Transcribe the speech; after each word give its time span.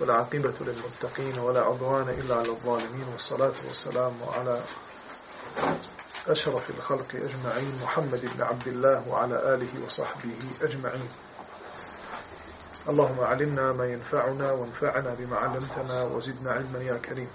والعاقبة 0.00 0.54
للمتقين 0.60 1.38
ولا 1.38 1.60
عضوان 1.60 2.08
إلا 2.08 2.34
على 2.36 2.48
الظالمين. 2.48 3.08
والصلاة 3.12 3.54
والسلام 3.68 4.12
على 4.32 4.60
أشرف 6.28 6.70
الخلق 6.70 7.14
أجمعين 7.14 7.72
محمد 7.82 8.26
بن 8.36 8.42
عبد 8.42 8.68
الله 8.68 9.08
وعلى 9.08 9.54
آله 9.54 9.84
وصحبه 9.84 10.36
أجمعين. 10.62 11.08
اللهم 12.88 13.20
علمنا 13.20 13.72
ما 13.72 13.86
ينفعنا 13.86 14.52
وانفعنا 14.52 15.14
بما 15.14 15.36
علمتنا 15.36 16.02
وزدنا 16.02 16.50
علما 16.50 16.78
يا 16.82 16.98
كريم. 16.98 17.28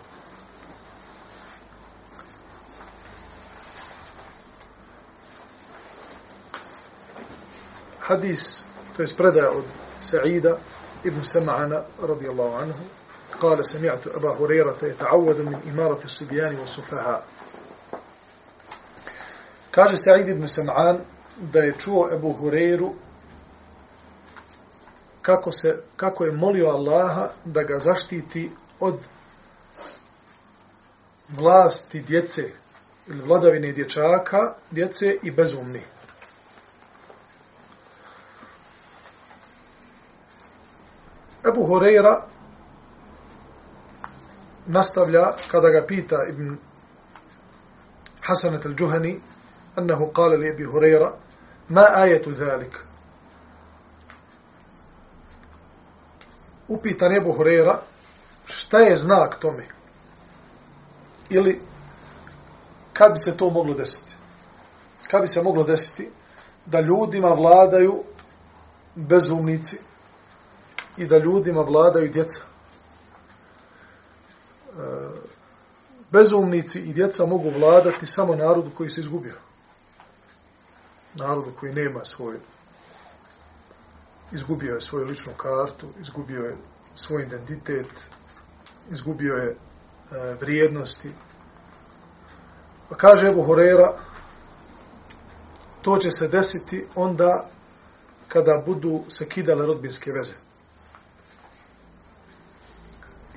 حديث 8.02 8.62
تسبرد 8.98 9.64
سعيدة. 10.00 10.58
ابن 11.07 11.23
سمعان 11.23 11.83
رضي 12.01 12.30
الله 12.30 12.57
عنه 12.57 12.75
قال 13.41 13.66
سمعت 13.66 14.07
أبا 14.07 14.37
هريرة 14.41 14.77
يتعوذ 14.83 15.43
من 15.43 15.61
إمارة 15.73 16.05
الصبيان 16.05 16.59
والسفهاء 16.59 17.23
Kaže 19.75 19.97
Sa'id 19.97 20.28
ibn 20.28 20.47
Sam'an 20.47 21.00
da 21.37 21.59
je 21.59 21.75
čuo 21.78 22.09
Ebu 22.12 22.33
Hureyru 22.33 22.95
kako, 25.23 25.53
se, 25.53 25.83
kako 25.97 26.25
je 26.25 26.33
molio 26.33 26.69
Allaha 26.69 27.28
da 27.45 27.62
ga 27.62 27.78
zaštiti 27.78 28.50
od 28.81 28.98
vlasti 31.28 32.00
djece 32.00 32.50
ili 33.06 33.23
vladavine 33.23 33.73
dječaka, 33.73 34.55
djece 34.70 35.17
i 35.23 35.31
bezumni. 35.31 35.83
Ebu 41.48 41.67
Hureyra 41.67 42.23
nastavlja 44.67 45.33
kada 45.50 45.69
ga 45.70 45.87
pita 45.87 46.17
Ibn 46.28 46.56
Hasanat 48.20 48.67
al-Juhani 48.67 49.20
أنه 49.78 50.11
قال 50.14 50.41
لأبي 50.41 50.67
هريرة 50.67 51.17
ما 51.70 52.03
آية 52.03 52.23
ذلك 52.28 52.84
upitan 56.69 57.12
Ebu 57.17 57.33
Hureyra 57.33 57.78
šta 58.47 58.78
je 58.78 58.97
znak 58.97 59.41
tome 59.41 59.67
ili 61.31 61.61
kad 62.92 63.12
bi 63.12 63.19
se 63.19 63.37
to 63.37 63.50
moglo 63.50 63.75
desiti 63.75 64.14
kad 65.11 65.20
bi 65.23 65.28
se 65.28 65.42
moglo 65.42 65.64
desiti 65.64 66.11
da 66.67 66.81
ljudima 66.81 67.28
vladaju 67.28 68.05
bezumnici 68.95 69.77
I 71.00 71.08
da 71.08 71.17
ljudima 71.17 71.61
vladaju 71.61 72.11
djeca 72.11 72.39
e, 72.39 72.44
bezumnici 76.11 76.80
i 76.80 76.94
djeca 76.94 77.25
mogu 77.25 77.50
vladati 77.50 78.06
samo 78.06 78.36
narodu 78.36 78.72
koji 78.78 78.89
se 78.89 79.02
izgubio 79.02 79.36
narodu 81.16 81.51
koji 81.59 81.74
nema 81.74 82.03
svoju 82.03 82.40
izgubio 84.31 84.74
je 84.74 84.81
svoju 84.81 85.06
ličnu 85.06 85.34
kartu, 85.38 85.88
izgubio 86.01 86.44
je 86.44 86.57
svoj 86.96 87.24
identitet, 87.24 88.09
izgubio 88.91 89.34
je 89.34 89.50
e, 89.50 89.56
vrijednosti. 90.41 91.09
Pa 92.90 92.95
kaže 92.95 93.28
Ebu 93.28 93.44
Horera, 93.44 93.94
to 95.81 95.97
će 95.97 96.12
se 96.12 96.28
desiti 96.28 96.85
onda 96.95 97.50
kada 98.28 98.63
budu 98.66 99.01
se 99.07 99.29
kidale 99.29 99.66
rodbinske 99.66 100.12
veze. 100.12 100.49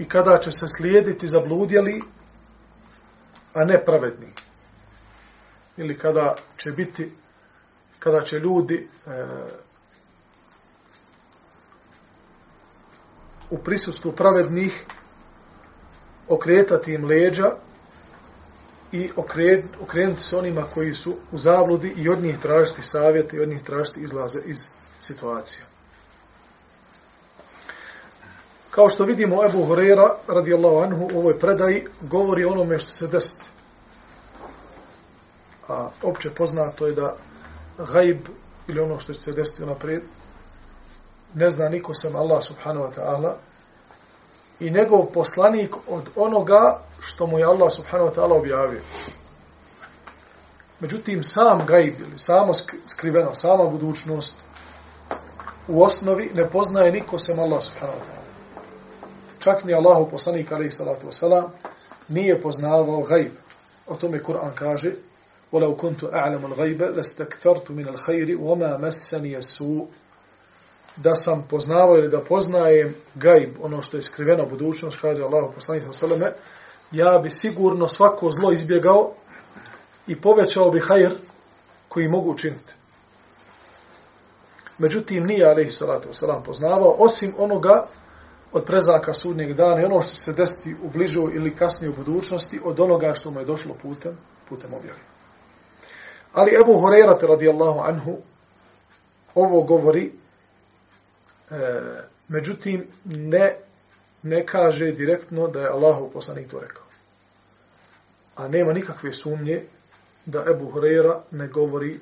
I 0.02 0.04
kada 0.08 0.38
će 0.38 0.50
se 0.52 0.66
slijediti 0.78 1.26
zabludjeli, 1.26 2.02
a 3.54 3.64
ne 3.64 3.84
pravedni. 3.84 4.32
Ili 5.76 5.98
kada 5.98 6.34
će 6.56 6.70
biti 6.70 7.12
kada 7.98 8.22
će 8.22 8.38
ljudi 8.38 8.88
e, 9.06 9.10
u 13.50 13.58
prisustvu 13.58 14.12
pravednih 14.12 14.84
okretati 16.28 16.94
im 16.94 17.04
leđa 17.04 17.50
i 18.92 19.10
okrenuti 19.80 20.22
se 20.22 20.36
onima 20.36 20.62
koji 20.74 20.94
su 20.94 21.16
u 21.32 21.38
zabludi 21.38 21.94
i 21.96 22.08
od 22.08 22.22
njih 22.22 22.38
tražiti 22.38 22.82
savjete 22.82 23.36
i 23.36 23.40
od 23.40 23.48
njih 23.48 23.62
tražiti 23.62 24.00
izlaze 24.00 24.40
iz 24.44 24.56
situacije. 24.98 25.71
Kao 28.74 28.88
što 28.88 29.04
vidimo, 29.04 29.44
Ebu 29.44 29.66
Horeira, 29.66 30.14
radijallahu 30.28 30.78
anhu, 30.78 31.08
u 31.14 31.18
ovoj 31.18 31.38
predaji, 31.38 31.84
govori 32.00 32.44
onome 32.44 32.78
što 32.78 32.90
se 32.90 33.06
desiti. 33.06 33.50
A 35.68 35.88
opće 36.02 36.30
poznato 36.30 36.86
je 36.86 36.92
da 36.92 37.16
gajb 37.92 38.18
ili 38.68 38.80
ono 38.80 39.00
što 39.00 39.12
će 39.12 39.20
se 39.20 39.32
desiti 39.32 39.66
naprijed, 39.66 40.02
ne 41.34 41.50
zna 41.50 41.68
niko 41.68 41.94
sem 41.94 42.16
Allah 42.16 42.42
subhanahu 42.44 42.86
wa 42.86 42.92
ta'ala 42.94 43.32
i 44.60 44.70
njegov 44.70 45.06
poslanik 45.06 45.76
od 45.88 46.08
onoga 46.16 46.80
što 47.00 47.26
mu 47.26 47.38
je 47.38 47.44
Allah 47.44 47.72
subhanahu 47.72 48.10
wa 48.10 48.14
ta'ala 48.14 48.38
objavio. 48.38 48.80
Međutim, 50.80 51.22
sam 51.22 51.66
gajb 51.66 52.00
ili 52.00 52.18
samo 52.18 52.52
skriveno, 52.86 53.34
sama 53.34 53.64
budućnost 53.64 54.34
u 55.68 55.82
osnovi 55.82 56.30
ne 56.34 56.50
poznaje 56.50 56.92
niko 56.92 57.18
sem 57.18 57.38
Allah 57.38 57.62
subhanahu 57.62 57.98
wa 57.98 58.02
ta'ala. 58.02 58.21
Čak 59.41 59.63
ni 59.63 59.73
Allahu 59.73 60.11
poslanik 60.11 60.51
alaihi 60.51 60.71
salatu 60.71 61.07
wasalam 61.07 61.49
nije 62.07 62.41
poznavao 62.41 63.01
gajb. 63.01 63.31
O 63.87 63.95
tome 63.95 64.23
Kur'an 64.23 64.55
kaže 64.55 64.91
ولو 65.51 65.75
كنت 65.75 66.03
أعلم 66.03 66.45
الغيب 66.45 66.81
لاستكثرت 66.81 67.71
من 67.71 67.87
الخير 67.87 68.37
وما 68.41 68.77
مسني 68.77 69.37
السوء 69.37 69.87
da 70.97 71.15
sam 71.15 71.47
poznavao 71.49 71.97
ili 71.97 72.09
da 72.09 72.23
poznajem 72.23 72.95
gajb, 73.15 73.55
ono 73.61 73.81
što 73.81 73.97
je 73.97 74.01
skriveno 74.01 74.45
budućnost, 74.45 75.01
kaže 75.01 75.23
Allah 75.23 75.53
poslanih 75.55 75.83
sallame, 75.91 76.33
ja 76.91 77.19
bi 77.23 77.29
sigurno 77.29 77.87
svako 77.87 78.31
zlo 78.31 78.51
izbjegao 78.51 79.13
i 80.07 80.21
povećao 80.21 80.69
bi 80.69 80.79
hajr 80.79 81.11
koji 81.87 82.07
mogu 82.07 82.31
učiniti. 82.31 82.73
Međutim, 84.77 85.25
nije 85.25 85.45
alaihi 85.45 85.71
salatu 85.71 86.09
wasalam 86.09 86.43
poznavao, 86.43 86.95
osim 86.99 87.33
onoga 87.37 87.87
od 88.52 88.64
prezaka 88.64 89.14
sudnjeg 89.14 89.52
dana 89.52 89.82
i 89.82 89.84
ono 89.84 90.02
što 90.02 90.14
će 90.14 90.20
se 90.20 90.32
desiti 90.32 90.76
u 90.82 90.88
bližoj 90.90 91.32
ili 91.34 91.56
kasnije 91.56 91.90
u 91.90 91.94
budućnosti 91.96 92.60
od 92.64 92.80
onoga 92.80 93.12
što 93.14 93.30
mu 93.30 93.40
je 93.40 93.46
došlo 93.46 93.74
putem, 93.82 94.18
putem 94.48 94.74
objave. 94.74 94.98
Ali 96.32 96.56
Ebu 96.60 96.72
Hureyra 96.72 97.26
radijallahu 97.28 97.80
anhu 97.80 98.18
ovo 99.34 99.62
govori 99.62 100.12
e, 101.50 101.54
međutim 102.28 102.86
ne 103.04 103.56
ne 104.22 104.46
kaže 104.46 104.92
direktno 104.92 105.48
da 105.48 105.60
je 105.60 105.68
Allahov 105.68 106.10
poslanik 106.10 106.48
to 106.50 106.60
rekao. 106.60 106.84
A 108.36 108.48
nema 108.48 108.72
nikakve 108.72 109.12
sumnje 109.12 109.62
da 110.26 110.44
Ebu 110.50 110.70
Horeira 110.70 111.22
ne 111.30 111.48
govori 111.48 112.00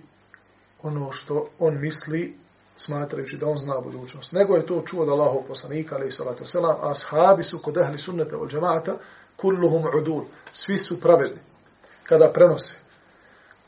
ono 0.82 1.12
što 1.12 1.46
on 1.58 1.80
misli 1.80 2.38
smatrajući 2.84 3.36
da 3.36 3.46
on 3.46 3.58
zna 3.58 3.80
budućnost. 3.80 4.32
Nego 4.32 4.56
je 4.56 4.66
to 4.66 4.82
čuo 4.86 5.04
da 5.04 5.12
Allahov 5.12 5.42
poslanik, 5.48 5.92
ali 5.92 6.08
i 6.08 6.12
salatu 6.12 6.46
selam, 6.46 6.76
a 6.80 6.90
ashabi 6.90 7.42
su 7.42 7.58
kod 7.58 7.76
ehli 7.76 7.98
sunnete 7.98 8.36
od 8.36 8.50
džemata, 8.50 8.96
kulluhum 9.36 9.84
udul, 9.98 10.24
svi 10.52 10.78
su 10.78 11.00
pravedni 11.00 11.40
kada 12.04 12.32
prenose. 12.32 12.74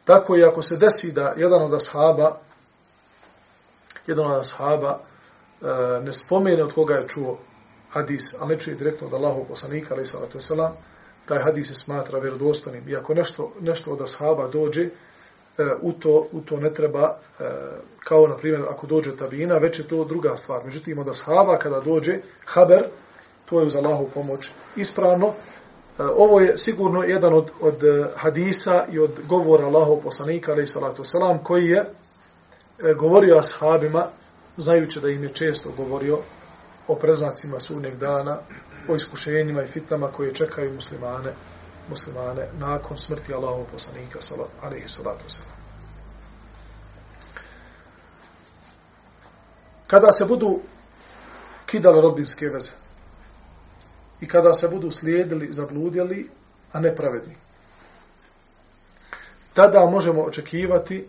Tako 0.05 0.37
i 0.37 0.44
ako 0.44 0.62
se 0.62 0.76
desi 0.76 1.12
da 1.12 1.35
jedan 1.37 1.62
od 1.62 1.75
ashaba 1.75 2.38
jedan 4.06 4.26
od 4.26 4.41
ashaba 4.41 4.99
e, 4.99 6.00
ne 6.03 6.12
spomene 6.12 6.64
od 6.64 6.73
koga 6.73 6.94
je 6.94 7.09
čuo 7.09 7.38
hadis, 7.91 8.35
a 8.41 8.47
ne 8.47 8.59
čuje 8.59 8.76
direktno 8.76 9.06
od 9.06 9.14
Allahov 9.14 9.44
poslanika, 9.44 9.94
ali 9.94 10.06
salatu 10.06 10.41
selam, 10.41 10.73
taj 11.26 11.43
hadis 11.43 11.69
se 11.69 11.75
smatra 11.75 12.19
vjerodostanim. 12.19 12.88
I 12.88 12.97
ako 12.97 13.14
nešto, 13.14 13.53
nešto 13.61 13.91
od 13.91 14.00
ashaba 14.00 14.49
dođe, 14.49 14.88
E, 15.58 15.62
u, 15.81 15.93
to, 15.93 16.26
u 16.32 16.40
to 16.40 16.56
ne 16.56 16.75
treba, 16.75 17.16
e, 17.40 17.44
kao 17.99 18.26
na 18.26 18.37
primjer, 18.37 18.62
ako 18.70 18.87
dođe 18.87 19.16
tabina, 19.16 19.58
već 19.58 19.78
je 19.78 19.88
to 19.88 20.04
druga 20.04 20.37
stvar. 20.37 20.64
Međutim, 20.64 20.99
od 20.99 21.08
ashaba 21.08 21.58
kada 21.58 21.81
dođe 21.81 22.12
haber, 22.46 22.82
to 23.44 23.60
je 23.60 23.66
uz 23.66 23.76
Allahu 23.76 24.08
pomoć 24.14 24.50
ispravno. 24.76 25.26
E, 25.28 25.32
ovo 26.02 26.40
je 26.40 26.58
sigurno 26.58 27.02
jedan 27.02 27.34
od, 27.34 27.50
od 27.60 27.82
hadisa 28.16 28.84
i 28.93 28.99
od 28.99 29.10
govora 29.28 29.66
Allahov 29.66 29.96
poslanika, 29.96 30.52
ali 30.52 30.66
salatu 30.66 31.04
selam, 31.04 31.44
koji 31.44 31.66
je 31.66 31.84
govorio 32.96 33.37
ashabima, 33.38 34.06
znajući 34.56 35.00
da 35.00 35.08
im 35.08 35.22
je 35.22 35.28
često 35.28 35.70
govorio 35.76 36.19
o 36.88 36.94
preznacima 36.94 37.60
sudnjeg 37.60 37.96
dana, 37.96 38.38
o 38.88 38.94
iskušenjima 38.94 39.62
i 39.62 39.66
fitnama 39.66 40.08
koje 40.08 40.34
čekaju 40.34 40.75
muslimane, 40.75 41.32
muslimane 41.88 42.49
nakon 42.58 42.99
smrti 42.99 43.34
Allahovog 43.34 43.67
poslanika, 43.73 44.19
alaihi 44.62 44.88
salatu 44.88 45.25
wasalam. 45.25 45.62
Kada 49.87 50.12
se 50.12 50.25
budu 50.25 50.61
kidale 51.67 52.00
rodbinske 52.00 52.46
veze 52.46 52.73
i 54.20 54.29
kada 54.29 54.55
se 54.55 54.69
budu 54.69 54.90
slijedili, 54.90 55.52
zabludjeli, 55.52 56.31
a 56.73 56.81
nepravedni, 56.81 57.37
tada 59.55 59.87
možemo 59.87 60.23
očekivati 60.23 61.08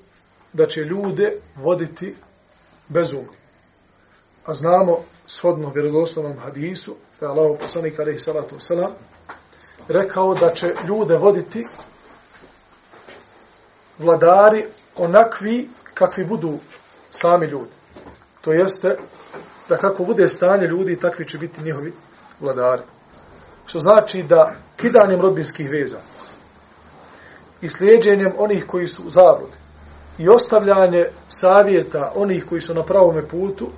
da 0.54 0.66
će 0.66 0.82
ljude 0.82 1.42
voditi 1.56 2.16
bezumni. 2.88 3.38
A 4.46 4.54
znamo 4.54 5.00
shodno 5.28 5.70
vjerodoslovnom 5.70 6.38
hadisu, 6.38 6.96
da 7.20 7.26
je 7.26 7.30
Allah 7.30 7.60
poslanik 7.60 8.00
alaihi 8.00 8.20
salatu 8.20 8.56
wasalam, 8.56 8.92
rekao 9.88 10.34
da 10.34 10.50
će 10.50 10.74
ljude 10.88 11.18
voditi 11.18 11.68
vladari 14.00 14.66
onakvi 14.98 15.70
kakvi 15.94 16.26
budu 16.26 16.58
sami 17.10 17.46
ljudi. 17.46 17.72
To 18.42 18.54
jeste 18.54 18.98
da 19.70 19.78
kako 19.78 20.04
bude 20.04 20.28
stanje 20.28 20.68
ljudi, 20.68 21.00
takvi 21.00 21.26
će 21.26 21.38
biti 21.38 21.64
njihovi 21.64 21.94
vladari. 22.40 22.84
Što 23.66 23.80
znači 23.80 24.24
da 24.24 24.56
kidanjem 24.78 25.22
rodbinskih 25.22 25.70
veza 25.70 26.00
i 27.62 27.70
slijedženjem 27.70 28.32
onih 28.38 28.66
koji 28.68 28.88
su 28.88 29.04
u 29.04 29.10
zabludi 29.10 29.58
i 30.18 30.30
ostavljanje 30.30 31.06
savjeta 31.28 32.12
onih 32.16 32.46
koji 32.46 32.62
su 32.62 32.74
na 32.74 32.84
pravome 32.84 33.28
putu 33.28 33.70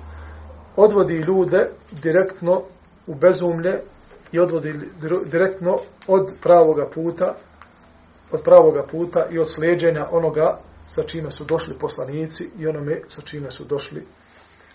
odvodi 0.76 1.14
ljude 1.14 1.70
direktno 1.90 2.62
u 3.06 3.14
bezumlje 3.14 3.80
i 4.32 4.38
odvodi 4.38 4.74
direktno 5.24 5.78
od 6.06 6.34
pravoga 6.42 6.88
puta 6.94 7.36
od 8.32 8.42
pravoga 8.42 8.82
puta 8.82 9.26
i 9.30 9.38
od 9.38 9.50
sleđenja 9.50 10.06
onoga 10.10 10.58
sa 10.86 11.02
čime 11.02 11.30
su 11.30 11.44
došli 11.44 11.74
poslanici 11.78 12.50
i 12.58 12.66
onome 12.66 13.00
sa 13.08 13.22
čime 13.22 13.50
su 13.50 13.64
došli 13.64 14.06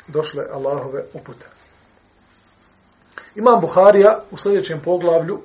došle 0.07 0.45
Allahove 0.51 1.05
upute. 1.13 1.45
Imam 3.35 3.61
Buharija 3.61 4.23
u 4.31 4.37
sljedećem 4.37 4.79
poglavlju 4.79 5.41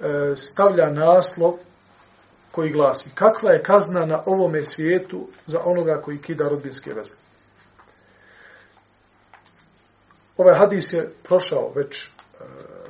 e, 0.00 0.36
stavlja 0.36 0.90
naslov 0.90 1.54
koji 2.50 2.70
glasi 2.70 3.10
kakva 3.14 3.52
je 3.52 3.62
kazna 3.62 4.06
na 4.06 4.22
ovome 4.26 4.64
svijetu 4.64 5.28
za 5.46 5.60
onoga 5.64 6.00
koji 6.00 6.18
kida 6.18 6.48
rodbinske 6.48 6.90
veze. 6.94 7.12
Ovaj 10.36 10.58
hadis 10.58 10.92
je 10.92 11.12
prošao 11.22 11.72
već 11.74 12.08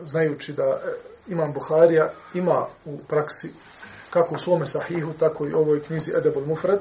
znajući 0.05 0.53
da 0.53 0.63
e, 0.63 0.93
Imam 1.29 1.53
Buharija 1.53 2.11
ima 2.35 2.67
u 2.85 2.99
praksi 2.99 3.49
kako 4.11 4.35
u 4.35 4.39
svome 4.39 4.67
sahihu, 4.67 5.13
tako 5.19 5.47
i 5.47 5.55
u 5.55 5.59
ovoj 5.59 5.83
knjizi 5.83 6.13
Edebul 6.17 6.47
Mufred, 6.47 6.79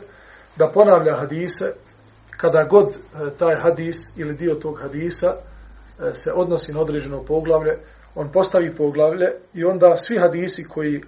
da 0.55 0.67
ponavlja 0.67 1.15
hadise 1.15 1.73
kada 2.37 2.63
god 2.63 2.87
e, 2.87 2.97
taj 3.37 3.55
hadis 3.55 3.97
ili 4.17 4.33
dio 4.33 4.55
tog 4.55 4.79
hadisa 4.81 5.35
e, 5.99 6.13
se 6.13 6.31
odnosi 6.33 6.73
na 6.73 6.81
određeno 6.81 7.23
poglavlje, 7.23 7.77
on 8.15 8.31
postavi 8.31 8.75
poglavlje 8.75 9.31
i 9.53 9.65
onda 9.65 9.95
svi 9.95 10.17
hadisi 10.17 10.63
koji 10.63 11.01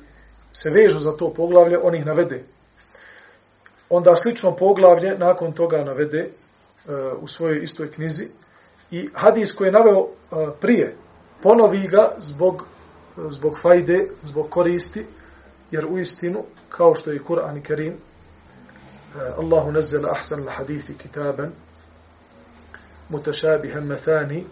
se 0.51 0.69
vežu 0.69 0.99
za 0.99 1.11
to 1.11 1.33
poglavlje, 1.33 1.77
on 1.83 1.95
ih 1.95 2.05
navede. 2.05 2.43
Onda 3.89 4.15
slično 4.15 4.55
poglavlje 4.55 5.17
nakon 5.17 5.51
toga 5.51 5.83
navede 5.83 6.29
u 7.21 7.27
svojoj 7.27 7.63
istoj 7.63 7.91
knjizi 7.91 8.27
i 8.91 9.09
hadis 9.13 9.51
koji 9.51 9.67
je 9.67 9.71
naveo 9.71 10.07
prije, 10.61 10.95
ponovi 11.41 11.87
ga 11.87 12.09
zbog, 12.19 12.65
zbog 13.29 13.59
fajde, 13.61 14.09
zbog 14.23 14.49
koristi, 14.49 15.05
jer 15.71 15.85
u 15.85 15.97
istinu, 15.97 16.43
kao 16.69 16.95
što 16.95 17.11
je 17.11 17.19
Kur'an 17.19 17.57
i 17.57 17.61
Kerim, 17.61 17.93
eh, 17.93 19.33
Allahu 19.37 19.71
nazzala 19.71 20.09
ahsan 20.11 20.39
l-hadithi 20.39 20.93
kitaban, 20.97 21.51
mutašabihan 23.09 23.83
metani, 23.83 24.45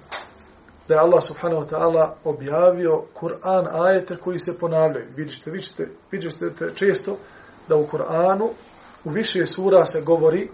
da 0.88 0.94
je 0.94 1.00
Allah 1.00 1.24
subhanahu 1.24 1.62
wa 1.62 1.69
ta'ala 1.69 2.16
objavio 2.24 3.04
Kur'an 3.13 3.68
ajete 3.72 4.16
koji 4.16 4.40
se 4.40 4.60
ponavljaju. 4.60 5.06
Vidite, 5.16 5.51
vidite, 5.51 5.90
vidite 6.12 6.72
često 6.75 7.18
da 7.68 7.75
u 7.75 7.88
Kur'anu 7.88 8.50
u 9.04 9.10
više 9.10 9.45
sura 9.45 9.86
se 9.86 10.01
govori 10.01 10.44
e, 10.44 10.50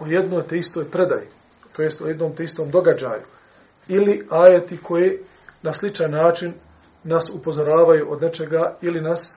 o 0.00 0.06
jednoj 0.06 0.42
te 0.42 0.58
istoj 0.58 0.90
predaji, 0.90 1.26
to 1.76 1.82
jest 1.82 2.02
o 2.02 2.06
jednom 2.06 2.36
te 2.36 2.44
istom 2.44 2.70
događaju, 2.70 3.22
ili 3.88 4.26
ajeti 4.30 4.76
koje 4.76 5.22
na 5.62 5.72
sličan 5.72 6.10
način 6.10 6.54
nas 7.04 7.30
upozoravaju 7.32 8.12
od 8.12 8.22
nečega 8.22 8.76
ili 8.80 9.00
nas, 9.00 9.34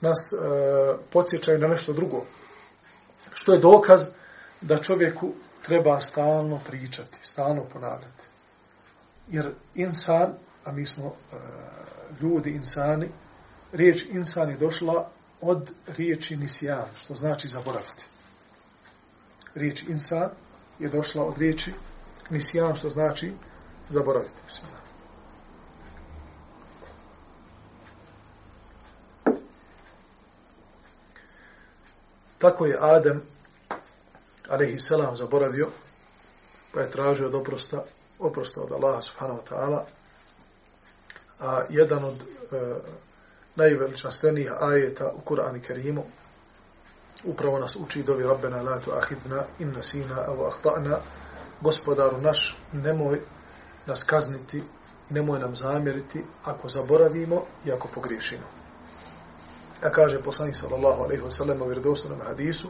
nas 0.00 0.18
e, 0.32 0.36
podsjećaju 1.12 1.58
na 1.58 1.68
nešto 1.68 1.92
drugo. 1.92 2.24
Što 3.32 3.52
je 3.52 3.60
dokaz 3.60 4.06
da 4.60 4.78
čovjeku 4.78 5.32
treba 5.62 6.00
stalno 6.00 6.60
pričati, 6.68 7.18
stalno 7.22 7.64
ponavljati. 7.72 8.24
Jer 9.28 9.52
insan, 9.74 10.34
a 10.64 10.72
mi 10.72 10.86
smo 10.86 11.06
e, 11.06 11.36
ljudi, 12.20 12.50
insani, 12.50 13.08
riječ 13.72 14.06
insan 14.10 14.50
je 14.50 14.56
došla 14.56 15.10
od 15.40 15.72
riječi 15.86 16.36
nisijan, 16.36 16.86
što 16.96 17.14
znači 17.14 17.48
zaboraviti. 17.48 18.06
Riječ 19.54 19.82
insan 19.88 20.30
je 20.78 20.88
došla 20.88 21.24
od 21.24 21.38
riječi 21.38 21.72
nisijan, 22.30 22.74
što 22.74 22.88
znači 22.90 23.32
zaboraviti. 23.88 24.42
Bismillah. 24.46 24.85
Tako 32.38 32.66
je 32.66 32.78
Adem, 32.80 33.22
alaihi 34.48 34.78
salam, 34.78 35.16
zaboravio, 35.16 35.68
pa 36.72 36.80
je 36.80 36.90
tražio 36.90 37.26
od 37.26 37.34
oprosta, 37.34 37.84
oprosta 38.18 38.60
od 38.60 38.72
Allaha 38.72 39.02
subhanahu 39.02 39.40
wa 39.40 39.54
ta'ala, 39.54 39.84
a 41.40 41.62
jedan 41.68 42.04
od 42.04 42.14
e, 42.14 42.24
najveličanstvenijih 43.56 44.52
ajeta 44.60 45.12
u 45.12 45.20
Kur'anu 45.20 45.60
Kerimu 45.66 46.02
upravo 47.24 47.58
nas 47.58 47.76
uči 47.76 48.02
dovi 48.02 48.24
Rabbena 48.24 48.62
la 48.62 48.80
tu 48.80 48.90
ahidna 48.92 49.44
in 49.58 49.72
nasina 49.72 50.20
avo 50.28 50.46
ahtana 50.46 50.98
gospodaru 51.60 52.20
naš 52.20 52.58
nemoj 52.72 53.20
nas 53.86 54.02
kazniti 54.02 54.62
nemoj 55.10 55.38
nam 55.38 55.56
zamjeriti 55.56 56.24
ako 56.44 56.68
zaboravimo 56.68 57.44
i 57.64 57.72
ako 57.72 57.88
pogriješimo. 57.94 58.65
A 59.82 59.90
kaže 59.90 60.22
poslanik 60.22 60.56
sallallahu 60.56 61.02
alejhi 61.02 61.22
ve 61.22 61.30
sellem 61.30 61.62
u 61.62 61.66
vjerodostojnom 61.66 62.20
hadisu 62.20 62.68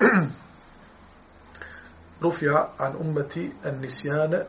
Rufia 2.20 2.68
an 2.78 2.96
ummati 3.00 3.52
an 3.64 3.80
nisjane 3.80 4.46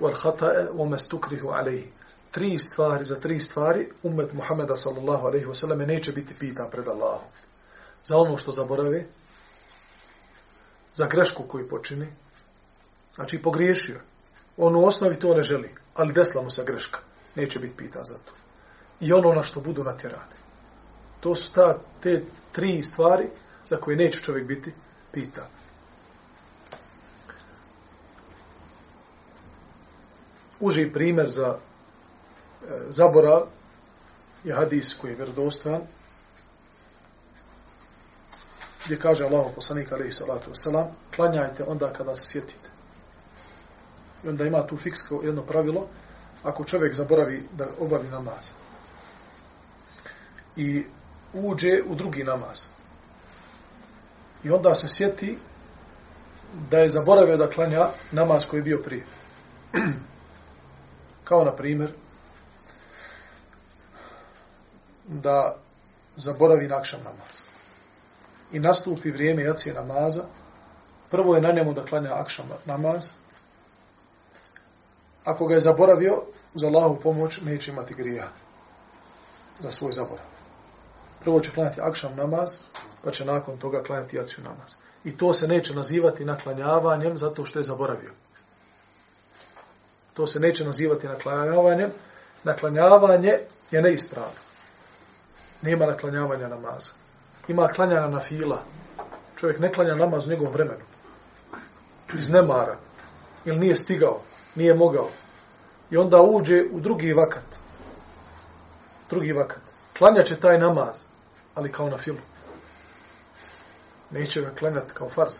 wal 0.00 0.14
khata' 0.14 0.70
wa 0.72 0.98
stukrihu 0.98 1.48
alayhi. 1.48 1.92
Tri 2.30 2.58
stvari 2.58 3.04
za 3.04 3.20
tri 3.20 3.40
stvari 3.40 3.88
ummet 4.02 4.32
Muhameda 4.32 4.76
sallallahu 4.76 5.26
alejhi 5.26 5.46
ve 5.46 5.54
sellem 5.54 5.78
neće 5.78 6.12
biti 6.12 6.34
pitan 6.34 6.70
pred 6.70 6.88
Allahom. 6.88 7.28
Za 8.04 8.16
ono 8.16 8.36
što 8.36 8.52
zaborave, 8.52 9.06
za 10.94 11.06
grešku 11.06 11.42
koju 11.42 11.68
počini, 11.68 12.06
znači 13.14 13.42
pogriješio. 13.42 14.00
On 14.56 14.76
u 14.76 14.84
osnovi 14.86 15.18
to 15.18 15.34
ne 15.34 15.42
želi, 15.42 15.74
ali 15.94 16.12
desla 16.12 16.42
mu 16.42 16.50
se 16.50 16.64
greška. 16.64 16.98
Neće 17.34 17.58
biti 17.58 17.76
pitan 17.76 18.04
za 18.04 18.14
to 18.14 18.45
i 19.00 19.12
ono 19.12 19.32
na 19.32 19.42
što 19.42 19.60
budu 19.60 19.84
natjerane. 19.84 20.36
To 21.20 21.34
su 21.34 21.52
ta, 21.52 21.78
te 22.00 22.22
tri 22.52 22.82
stvari 22.82 23.28
za 23.64 23.76
koje 23.76 23.96
neće 23.96 24.20
čovjek 24.20 24.46
biti 24.46 24.72
pitan. 25.12 25.44
Uži 30.60 30.90
primjer 30.92 31.30
za 31.30 31.58
e, 31.58 31.58
zaborav 32.88 33.42
je 34.44 34.54
hadis 34.54 34.94
koji 34.94 35.10
je 35.10 35.16
vjerodostojan 35.16 35.82
gdje 38.84 38.98
kaže 38.98 39.24
Allah 39.24 39.46
poslanik 39.54 39.92
alaihi 39.92 40.12
salatu 40.12 40.50
wasalam 40.50 40.86
klanjajte 41.16 41.64
onda 41.64 41.92
kada 41.92 42.14
se 42.16 42.26
sjetite. 42.26 42.68
I 44.24 44.28
onda 44.28 44.44
ima 44.44 44.66
tu 44.66 44.76
fiksko 44.76 45.20
jedno 45.24 45.42
pravilo 45.42 45.86
ako 46.42 46.64
čovjek 46.64 46.94
zaboravi 46.94 47.48
da 47.52 47.66
obavi 47.80 48.08
namaz 48.08 48.50
i 50.56 50.84
uđe 51.32 51.82
u 51.88 51.94
drugi 51.94 52.24
namaz. 52.24 52.64
I 54.44 54.50
onda 54.50 54.74
se 54.74 54.88
sjeti 54.88 55.38
da 56.70 56.78
je 56.78 56.88
zaboravio 56.88 57.36
da 57.36 57.50
klanja 57.50 57.88
namaz 58.12 58.46
koji 58.46 58.60
je 58.60 58.64
bio 58.64 58.78
prije. 58.84 59.04
Kao 61.24 61.44
na 61.44 61.56
primjer, 61.56 61.92
da 65.08 65.56
zaboravi 66.16 66.68
nakšan 66.68 67.00
namaz. 67.04 67.40
I 68.52 68.58
nastupi 68.58 69.10
vrijeme 69.10 69.42
jacije 69.42 69.74
namaza, 69.74 70.24
prvo 71.10 71.34
je 71.34 71.40
na 71.40 71.52
njemu 71.52 71.72
da 71.72 71.84
klanja 71.84 72.14
akšan 72.14 72.46
namaz. 72.64 73.10
Ako 75.24 75.46
ga 75.46 75.54
je 75.54 75.60
zaboravio, 75.60 76.22
za 76.54 76.66
Allahu 76.66 77.00
pomoć 77.00 77.40
neće 77.40 77.70
imati 77.70 77.94
grija 77.94 78.28
za 79.58 79.70
svoj 79.70 79.92
zaborav. 79.92 80.35
Prvo 81.26 81.40
će 81.40 81.50
klanjati 81.50 81.80
akšam 81.80 82.16
namaz, 82.16 82.56
pa 83.04 83.10
će 83.10 83.24
nakon 83.24 83.58
toga 83.58 83.82
klanjati 83.82 84.16
jaciju 84.16 84.44
namaz. 84.44 84.70
I 85.04 85.16
to 85.16 85.34
se 85.34 85.48
neće 85.48 85.74
nazivati 85.74 86.24
naklanjavanjem 86.24 87.18
zato 87.18 87.44
što 87.44 87.58
je 87.58 87.62
zaboravio. 87.62 88.10
To 90.14 90.26
se 90.26 90.40
neće 90.40 90.64
nazivati 90.64 91.06
naklanjavanjem. 91.06 91.90
Naklanjavanje 92.44 93.38
je 93.70 93.82
neispravno. 93.82 94.38
Nema 95.62 95.86
naklanjavanja 95.86 96.48
namaza. 96.48 96.90
Ima 97.48 97.68
klanjana 97.68 98.08
na 98.08 98.20
fila. 98.20 98.62
Čovjek 99.36 99.58
ne 99.58 99.72
klanja 99.72 99.94
namaz 99.94 100.26
u 100.26 100.30
njegovom 100.30 100.52
vremenu. 100.52 100.84
Iz 102.14 102.28
nemara. 102.28 102.76
Ili 103.44 103.58
nije 103.58 103.76
stigao. 103.76 104.20
Nije 104.54 104.74
mogao. 104.74 105.08
I 105.90 105.96
onda 105.96 106.20
uđe 106.20 106.64
u 106.72 106.80
drugi 106.80 107.12
vakat. 107.12 107.58
Drugi 109.10 109.32
vakat. 109.32 109.62
Klanja 109.98 110.22
će 110.22 110.40
taj 110.40 110.58
namaz, 110.58 111.05
ali 111.56 111.72
kao 111.72 111.90
na 111.90 111.98
filu. 111.98 112.18
Neće 114.10 114.40
ga 114.40 114.50
klanjati 114.58 114.94
kao 114.94 115.08
farz. 115.08 115.34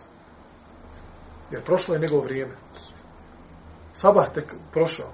Jer 1.51 1.65
prošlo 1.65 1.95
je 1.95 2.01
njegovo 2.01 2.23
vrijeme. 2.23 2.53
Sabah 3.93 4.29
tek 4.35 4.55
prošao. 4.73 5.13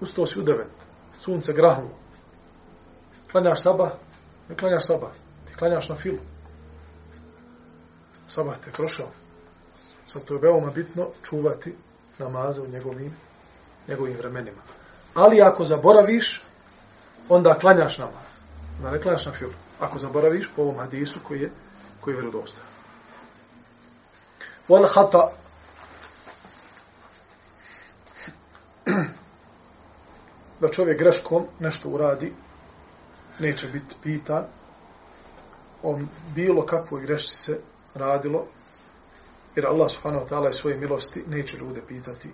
Ustao 0.00 0.26
si 0.26 0.40
u 0.40 0.42
devet. 0.42 0.70
Sunce 1.18 1.52
grahnulo. 1.52 1.94
Klanjaš 3.32 3.62
sabah? 3.62 3.92
Ne 4.48 4.56
klanjaš 4.56 4.86
sabah. 4.86 5.10
Ti 5.46 5.54
klanjaš 5.54 5.88
na 5.88 5.96
filu. 5.96 6.18
Sabah 8.26 8.58
te 8.58 8.70
prošao. 8.70 9.08
Sad 10.04 10.24
to 10.24 10.34
je 10.34 10.40
veoma 10.40 10.70
bitno 10.70 11.08
čuvati 11.22 11.76
namaze 12.18 12.60
u 12.60 12.66
njegovim, 12.66 13.16
njegovim 13.88 14.16
vremenima. 14.16 14.62
Ali 15.14 15.42
ako 15.42 15.64
zaboraviš, 15.64 16.42
onda 17.28 17.58
klanjaš 17.58 17.98
namaz. 17.98 18.43
Da 18.84 18.90
ne 18.90 19.00
klanjaš 19.00 19.26
na 19.26 19.32
filu. 19.32 19.52
Ako 19.80 19.98
zaboraviš 19.98 20.50
po 20.56 20.62
ovom 20.62 20.78
hadisu 20.78 21.18
koji 21.22 21.40
je, 21.40 21.50
koji 22.00 22.14
je 22.14 22.20
vjerodostan. 22.20 22.64
Wal 24.68 24.86
hata 24.94 25.30
da 30.60 30.68
čovjek 30.68 30.98
greškom 30.98 31.46
nešto 31.60 31.88
uradi, 31.88 32.32
neće 33.38 33.68
biti 33.68 33.94
pitan 34.02 34.44
o 35.82 35.98
bilo 36.34 36.66
kakvoj 36.66 37.02
grešci 37.02 37.36
se 37.36 37.60
radilo, 37.94 38.46
jer 39.56 39.66
Allah 39.66 39.90
subhanahu 39.90 40.26
wa 40.26 40.28
ta'ala 40.28 40.50
i 40.50 40.54
svoje 40.54 40.76
milosti 40.76 41.24
neće 41.26 41.56
ljude 41.56 41.80
pitati 41.88 42.30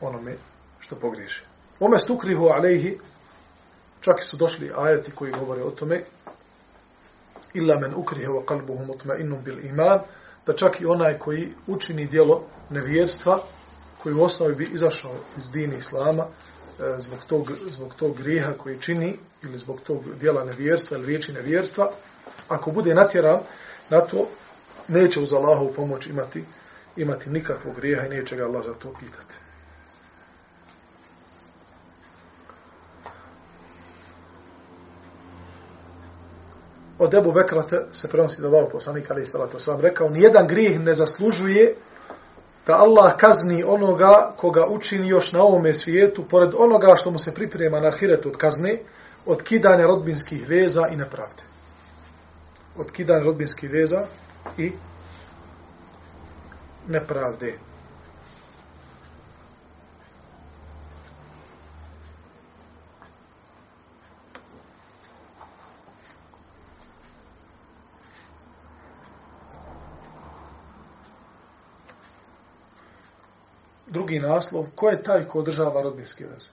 onome 0.00 0.34
što 0.78 0.96
pogriješe. 0.96 1.44
Ome 1.80 1.98
stukrihu 1.98 2.44
alejhi, 2.44 2.98
čak 4.04 4.22
su 4.22 4.36
došli 4.36 4.72
ajati 4.76 5.10
koji 5.10 5.32
govore 5.32 5.62
o 5.62 5.70
tome, 5.70 6.02
illa 7.54 7.78
men 7.80 7.94
ukrihe 7.94 8.28
wa 8.28 8.44
qalbuhu 8.44 8.86
mutma'innun 8.86 9.42
bil 9.44 9.64
iman, 9.64 10.00
da 10.46 10.52
čak 10.52 10.80
i 10.80 10.86
onaj 10.86 11.18
koji 11.18 11.52
učini 11.66 12.06
dijelo 12.06 12.42
nevjerstva, 12.70 13.38
koji 14.02 14.14
u 14.14 14.22
osnovi 14.22 14.54
bi 14.54 14.68
izašao 14.72 15.14
iz 15.36 15.50
dini 15.50 15.76
Islama, 15.76 16.24
e, 16.24 16.94
zbog 16.98 17.24
tog, 17.24 17.52
zbog 17.70 17.94
tog 17.94 18.16
grijeha 18.16 18.52
koji 18.52 18.80
čini, 18.80 19.16
ili 19.42 19.58
zbog 19.58 19.80
tog 19.80 20.14
dijela 20.20 20.44
nevjerstva, 20.44 20.96
ili 20.96 21.06
riječi 21.06 21.32
nevjerstva, 21.32 21.90
ako 22.48 22.70
bude 22.70 22.94
natjeran 22.94 23.40
na 23.90 24.00
to, 24.00 24.28
neće 24.88 25.20
uz 25.20 25.32
Allahovu 25.32 25.72
pomoć 25.72 26.06
imati, 26.06 26.44
imati 26.96 27.30
nikakvog 27.30 27.76
grijeha 27.76 28.06
i 28.06 28.16
neće 28.16 28.36
ga 28.36 28.44
Allah 28.44 28.64
za 28.64 28.74
to 28.74 28.92
pitati. 29.00 29.43
Od 36.98 37.14
Ebu 37.14 37.32
Bekra 37.32 37.62
se 37.92 38.08
prenosi 38.08 38.42
da 38.42 38.48
Allah 38.48 38.68
poslanik 38.72 39.10
ali 39.10 39.26
salatu 39.26 39.58
sam 39.58 39.80
rekao, 39.80 40.10
nijedan 40.10 40.46
grijeh 40.46 40.80
ne 40.80 40.94
zaslužuje 40.94 41.76
da 42.66 42.76
Allah 42.76 43.16
kazni 43.16 43.64
onoga 43.64 44.32
koga 44.36 44.66
učini 44.66 45.08
još 45.08 45.32
na 45.32 45.42
ovome 45.42 45.74
svijetu, 45.74 46.24
pored 46.24 46.50
onoga 46.58 46.96
što 46.96 47.10
mu 47.10 47.18
se 47.18 47.34
priprema 47.34 47.80
na 47.80 47.90
hiretu 47.90 48.28
od 48.28 48.36
kazne, 48.36 48.78
od 49.26 49.42
kidanja 49.42 49.86
rodbinskih 49.86 50.48
veza 50.48 50.88
i 50.88 50.96
nepravde. 50.96 51.42
Od 52.76 52.90
kidanja 52.90 53.24
rodbinskih 53.24 53.70
veza 53.70 54.06
i 54.58 54.72
nepravde. 56.88 57.58
drugi 73.93 74.19
naslov, 74.19 74.67
ko 74.75 74.89
je 74.89 75.03
taj 75.03 75.25
ko 75.27 75.39
održava 75.39 75.81
rodbinske 75.81 76.25
veze? 76.25 76.49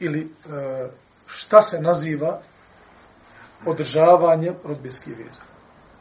Ili 0.00 0.20
e, 0.20 0.88
šta 1.26 1.62
se 1.62 1.80
naziva 1.80 2.40
održavanjem 3.66 4.54
rodbinskih 4.64 5.18
veza? 5.18 5.40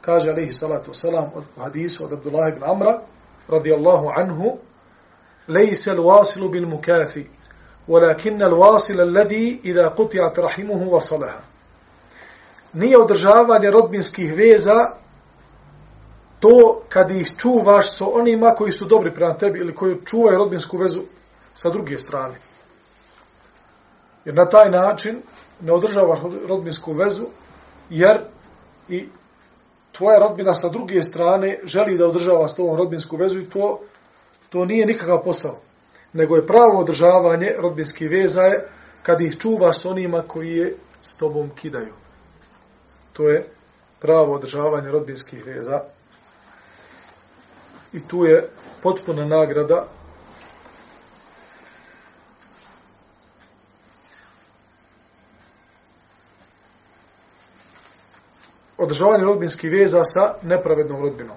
Kaže 0.02 0.32
alihi 0.32 0.54
salatu 0.54 0.92
wasalam 0.92 1.30
od 1.36 1.44
hadisu 1.58 2.06
od 2.06 2.14
Abdullah 2.14 2.54
ibn 2.54 2.64
Amra, 2.64 3.02
radijallahu 3.48 4.12
anhu, 4.16 4.58
lejse 5.48 5.92
l-wasilu 5.92 6.50
bil 6.50 6.68
mukafi, 6.68 7.26
ولكن 7.88 8.42
الواصل 8.42 9.02
الذي 9.02 9.62
إذا 9.66 9.88
قطعت 9.88 10.40
رحمه 10.40 10.88
وصلها 10.88 11.42
nije 12.74 12.98
održavanje 12.98 13.72
rodbinskih 13.72 14.34
veza 14.34 14.92
to 16.43 16.83
kad 16.89 17.11
ih 17.11 17.33
čuvaš 17.39 17.97
sa 17.97 18.05
onima 18.13 18.55
koji 18.55 18.73
su 18.73 18.85
dobri 18.85 19.15
prema 19.15 19.35
tebi 19.35 19.59
ili 19.59 19.75
koji 19.75 20.05
čuvaju 20.05 20.39
rodbinsku 20.39 20.77
vezu 20.77 21.01
sa 21.55 21.71
druge 21.71 21.99
strane. 21.99 22.35
Jer 24.25 24.35
na 24.35 24.49
taj 24.49 24.71
način 24.71 25.23
ne 25.61 25.73
održavaš 25.73 26.19
rodbinsku 26.49 26.93
vezu 26.93 27.27
jer 27.91 28.21
i 28.89 29.09
tvoja 29.93 30.19
rodbina 30.19 30.55
sa 30.55 30.69
druge 30.69 31.03
strane 31.03 31.59
želi 31.65 31.99
da 31.99 32.07
održava 32.07 32.49
s 32.49 32.57
tobom 32.57 32.77
rodbinsku 32.77 33.17
vezu 33.17 33.41
i 33.41 33.51
to, 33.51 33.81
to 34.51 34.65
nije 34.65 34.87
nikakav 34.87 35.23
posao. 35.25 35.59
Nego 36.13 36.37
je 36.37 36.47
pravo 36.47 36.81
održavanje 36.81 37.51
rodbinskih 37.59 38.11
veza 38.11 38.43
je 38.43 38.69
kad 39.03 39.21
ih 39.21 39.37
čuvaš 39.39 39.79
s 39.79 39.85
onima 39.85 40.23
koji 40.27 40.57
je 40.57 40.77
s 41.03 41.17
tobom 41.17 41.51
kidaju. 41.51 41.93
To 43.13 43.29
je 43.29 43.49
pravo 44.01 44.35
održavanje 44.35 44.91
rodbinskih 44.91 45.47
veza 45.47 45.81
i 47.93 48.01
tu 48.09 48.25
je 48.25 48.49
potpuna 48.83 49.25
nagrada 49.25 49.87
održavanje 58.79 59.25
rodbinskih 59.25 59.71
veza 59.71 60.05
sa 60.05 60.35
nepravednom 60.43 61.01
rodbinom. 61.01 61.37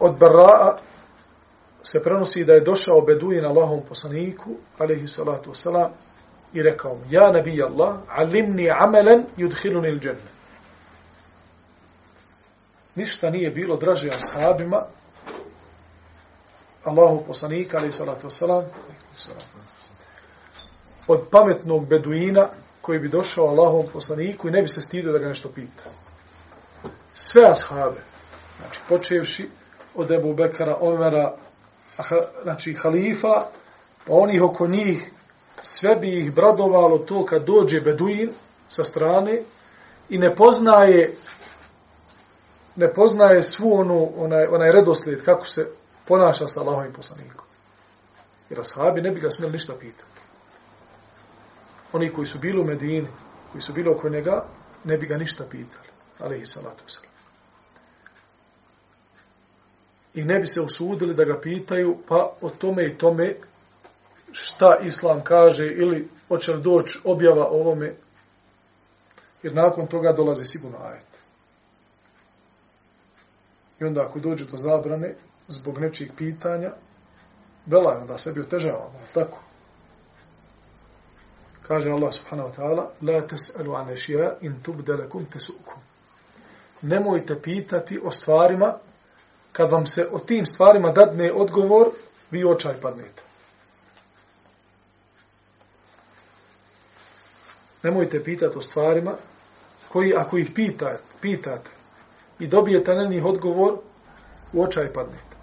Od 0.00 0.18
Barra'a 0.18 0.76
se 1.82 2.02
prenosi 2.02 2.44
da 2.44 2.52
je 2.52 2.60
došao 2.60 3.00
Beduin 3.00 3.44
Allahom 3.44 3.80
poslaniku, 3.88 4.50
alaihi 4.78 5.08
salatu 5.08 5.50
wasalam, 5.50 5.90
i 6.52 6.62
rekao 6.62 6.94
mu, 6.94 7.00
ja 7.10 7.32
nabij 7.32 7.62
Allah, 7.62 7.96
alimni 8.08 8.70
amelen 8.70 9.24
yudhiluni 9.36 9.88
il 9.88 9.98
džennet 10.00 10.37
ništa 12.98 13.30
nije 13.30 13.50
bilo 13.50 13.76
draže 13.76 14.10
ashabima 14.10 14.82
Allahu 16.84 17.24
poslanika 17.26 17.78
ali 17.78 17.92
salatu 17.92 18.28
wasalam 18.28 18.64
od 21.08 21.20
pametnog 21.30 21.86
beduina 21.86 22.48
koji 22.80 22.98
bi 22.98 23.08
došao 23.08 23.46
Allahom 23.46 23.86
poslaniku 23.92 24.48
i 24.48 24.50
ne 24.50 24.62
bi 24.62 24.68
se 24.68 24.82
stidio 24.82 25.12
da 25.12 25.18
ga 25.18 25.28
nešto 25.28 25.48
pita. 25.48 25.82
Sve 27.12 27.44
ashabe, 27.44 28.00
znači 28.58 28.80
počevši 28.88 29.48
od 29.94 30.10
Ebu 30.10 30.34
Bekara, 30.34 30.76
Omera, 30.80 31.36
znači 32.42 32.74
halifa, 32.74 33.42
pa 34.06 34.12
onih 34.12 34.42
oko 34.42 34.66
njih, 34.66 35.10
sve 35.60 35.96
bi 35.96 36.18
ih 36.18 36.32
bradovalo 36.34 36.98
to 36.98 37.24
kad 37.24 37.44
dođe 37.44 37.80
beduin 37.80 38.30
sa 38.68 38.84
strane 38.84 39.42
i 40.08 40.18
ne 40.18 40.34
poznaje 40.34 41.14
ne 42.78 42.92
poznaje 42.94 43.42
svu 43.42 43.72
onu, 43.74 44.12
onaj, 44.16 44.46
onaj 44.46 44.72
redoslijed 44.72 45.24
kako 45.24 45.46
se 45.46 45.70
ponaša 46.04 46.46
sa 46.46 46.60
Allahovim 46.60 46.92
poslanikom. 46.92 47.46
Jer 48.50 48.60
ashabi 48.60 49.00
ne 49.02 49.10
bi 49.10 49.20
ga 49.20 49.30
smjeli 49.30 49.52
ništa 49.52 49.72
pitati. 49.80 50.20
Oni 51.92 52.12
koji 52.12 52.26
su 52.26 52.38
bili 52.38 52.60
u 52.60 52.64
Medini, 52.64 53.08
koji 53.52 53.62
su 53.62 53.72
bili 53.72 53.90
oko 53.90 54.08
njega, 54.08 54.44
ne 54.84 54.96
bi 54.96 55.06
ga 55.06 55.16
ništa 55.16 55.44
pitali. 55.50 55.88
Ali 56.18 56.40
i 56.40 56.46
salatu 56.46 56.84
salam. 56.86 57.10
I 60.14 60.24
ne 60.24 60.38
bi 60.38 60.46
se 60.46 60.60
usudili 60.60 61.14
da 61.14 61.24
ga 61.24 61.40
pitaju, 61.40 61.98
pa 62.08 62.32
o 62.40 62.50
tome 62.50 62.86
i 62.86 62.98
tome 62.98 63.36
šta 64.32 64.78
Islam 64.82 65.20
kaže 65.24 65.66
ili 65.66 66.08
hoće 66.28 66.52
li 66.52 66.62
doći 66.62 66.98
objava 67.04 67.46
ovome, 67.46 67.94
jer 69.42 69.54
nakon 69.54 69.86
toga 69.86 70.12
dolaze 70.12 70.44
sigurno 70.44 70.78
ajet. 70.78 71.07
I 73.80 73.84
onda 73.84 74.02
ako 74.02 74.18
dođe 74.18 74.44
do 74.44 74.56
zabrane, 74.56 75.14
zbog 75.48 75.78
nečijeg 75.78 76.10
pitanja, 76.16 76.72
bela 77.66 77.92
je 77.92 77.98
onda 77.98 78.18
sebi 78.18 78.40
otežavamo, 78.40 79.00
tako? 79.14 79.38
Kaže 81.62 81.90
Allah 81.90 82.14
subhanahu 82.14 82.48
wa 82.48 82.54
ta'ala, 82.56 82.88
la 83.00 83.26
tes'alu 83.26 83.76
an 83.76 83.90
ešija 83.90 84.36
in 84.40 84.62
tubdelekum 84.62 85.24
tesukum. 85.24 85.82
Nemojte 86.82 87.42
pitati 87.42 88.00
o 88.04 88.10
stvarima, 88.10 88.74
kad 89.52 89.70
vam 89.70 89.86
se 89.86 90.08
o 90.12 90.18
tim 90.18 90.46
stvarima 90.46 90.92
dadne 90.92 91.32
odgovor, 91.32 91.90
vi 92.30 92.44
očaj 92.44 92.80
padnete. 92.80 93.22
Nemojte 97.82 98.24
pitati 98.24 98.58
o 98.58 98.60
stvarima 98.60 99.14
koji, 99.88 100.14
ako 100.16 100.38
ih 100.38 100.50
pitate, 100.54 101.02
pitate 101.20 101.77
i 102.38 102.46
dobijete 102.46 102.94
na 102.94 103.04
njih 103.04 103.24
odgovor, 103.24 103.78
u 104.52 104.62
očaj 104.62 104.92
padnete. 104.92 105.36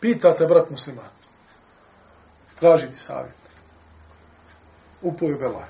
Pitate, 0.00 0.46
brat 0.46 0.70
muslima, 0.70 1.02
tražiti 2.58 2.98
savjet. 2.98 3.38
Upoju 5.02 5.38
belaj. 5.38 5.68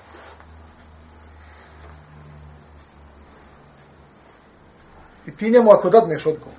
I 5.27 5.37
ti 5.37 5.51
njemu 5.51 5.71
ako 5.71 5.91
dadneš 5.91 6.27
odgovor, 6.27 6.59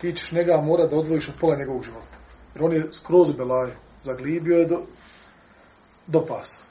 ti 0.00 0.12
ćeš 0.12 0.32
njega 0.32 0.60
mora 0.64 0.86
da 0.86 0.96
odvojiš 0.96 1.28
od 1.28 1.34
pola 1.40 1.56
njegovog 1.56 1.84
života. 1.84 2.18
Jer 2.54 2.64
on 2.64 2.72
je 2.72 2.92
skroz 2.92 3.30
u 3.30 3.32
belaju. 3.32 3.72
Zaglibio 4.02 4.58
je 4.58 4.66
do, 4.66 4.82
do 6.06 6.26
pasa. 6.26 6.69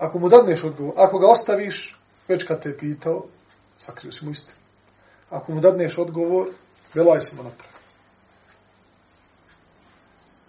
Ako 0.00 0.18
mu 0.18 0.28
dadneš 0.28 0.64
odgovor, 0.64 0.94
ako 0.96 1.18
ga 1.18 1.26
ostaviš, 1.26 1.98
već 2.28 2.44
kad 2.44 2.62
te 2.62 2.68
je 2.68 2.78
pitao, 2.78 3.26
sakrio 3.76 4.12
si 4.12 4.24
mu 4.24 4.30
istinu. 4.30 4.58
Ako 5.30 5.52
mu 5.52 5.60
dadneš 5.60 5.98
odgovor, 5.98 6.48
velaj 6.94 7.20
si 7.20 7.36
mu 7.36 7.42
napravi. 7.42 7.74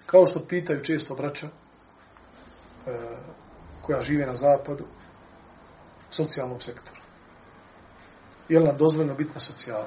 Kao 0.06 0.26
što 0.26 0.46
pitaju 0.48 0.84
često 0.84 1.16
braća 1.16 1.48
e, 1.48 1.52
koja 3.82 4.02
žive 4.02 4.26
na 4.26 4.36
zapadu, 4.36 4.86
socijalnom 6.10 6.62
sektoru. 6.62 7.02
Je 8.50 8.60
li 8.60 8.66
nam 8.66 8.78
dozvoljno 8.78 9.14
biti 9.16 9.34
na 9.34 9.40
socijalu? 9.40 9.86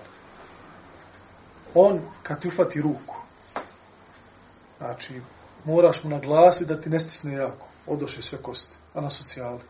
On, 1.74 2.00
kad 2.22 2.40
ti 2.40 2.48
ufati 2.48 2.80
ruku, 2.80 3.16
znači, 4.78 5.20
moraš 5.64 6.04
mu 6.04 6.10
naglasiti 6.10 6.74
da 6.74 6.80
ti 6.80 6.90
ne 6.90 7.00
stisne 7.00 7.32
jako, 7.32 7.66
odoše 7.86 8.22
sve 8.22 8.38
kosti, 8.42 8.76
a 8.94 9.00
na 9.00 9.10
socijali. 9.10 9.60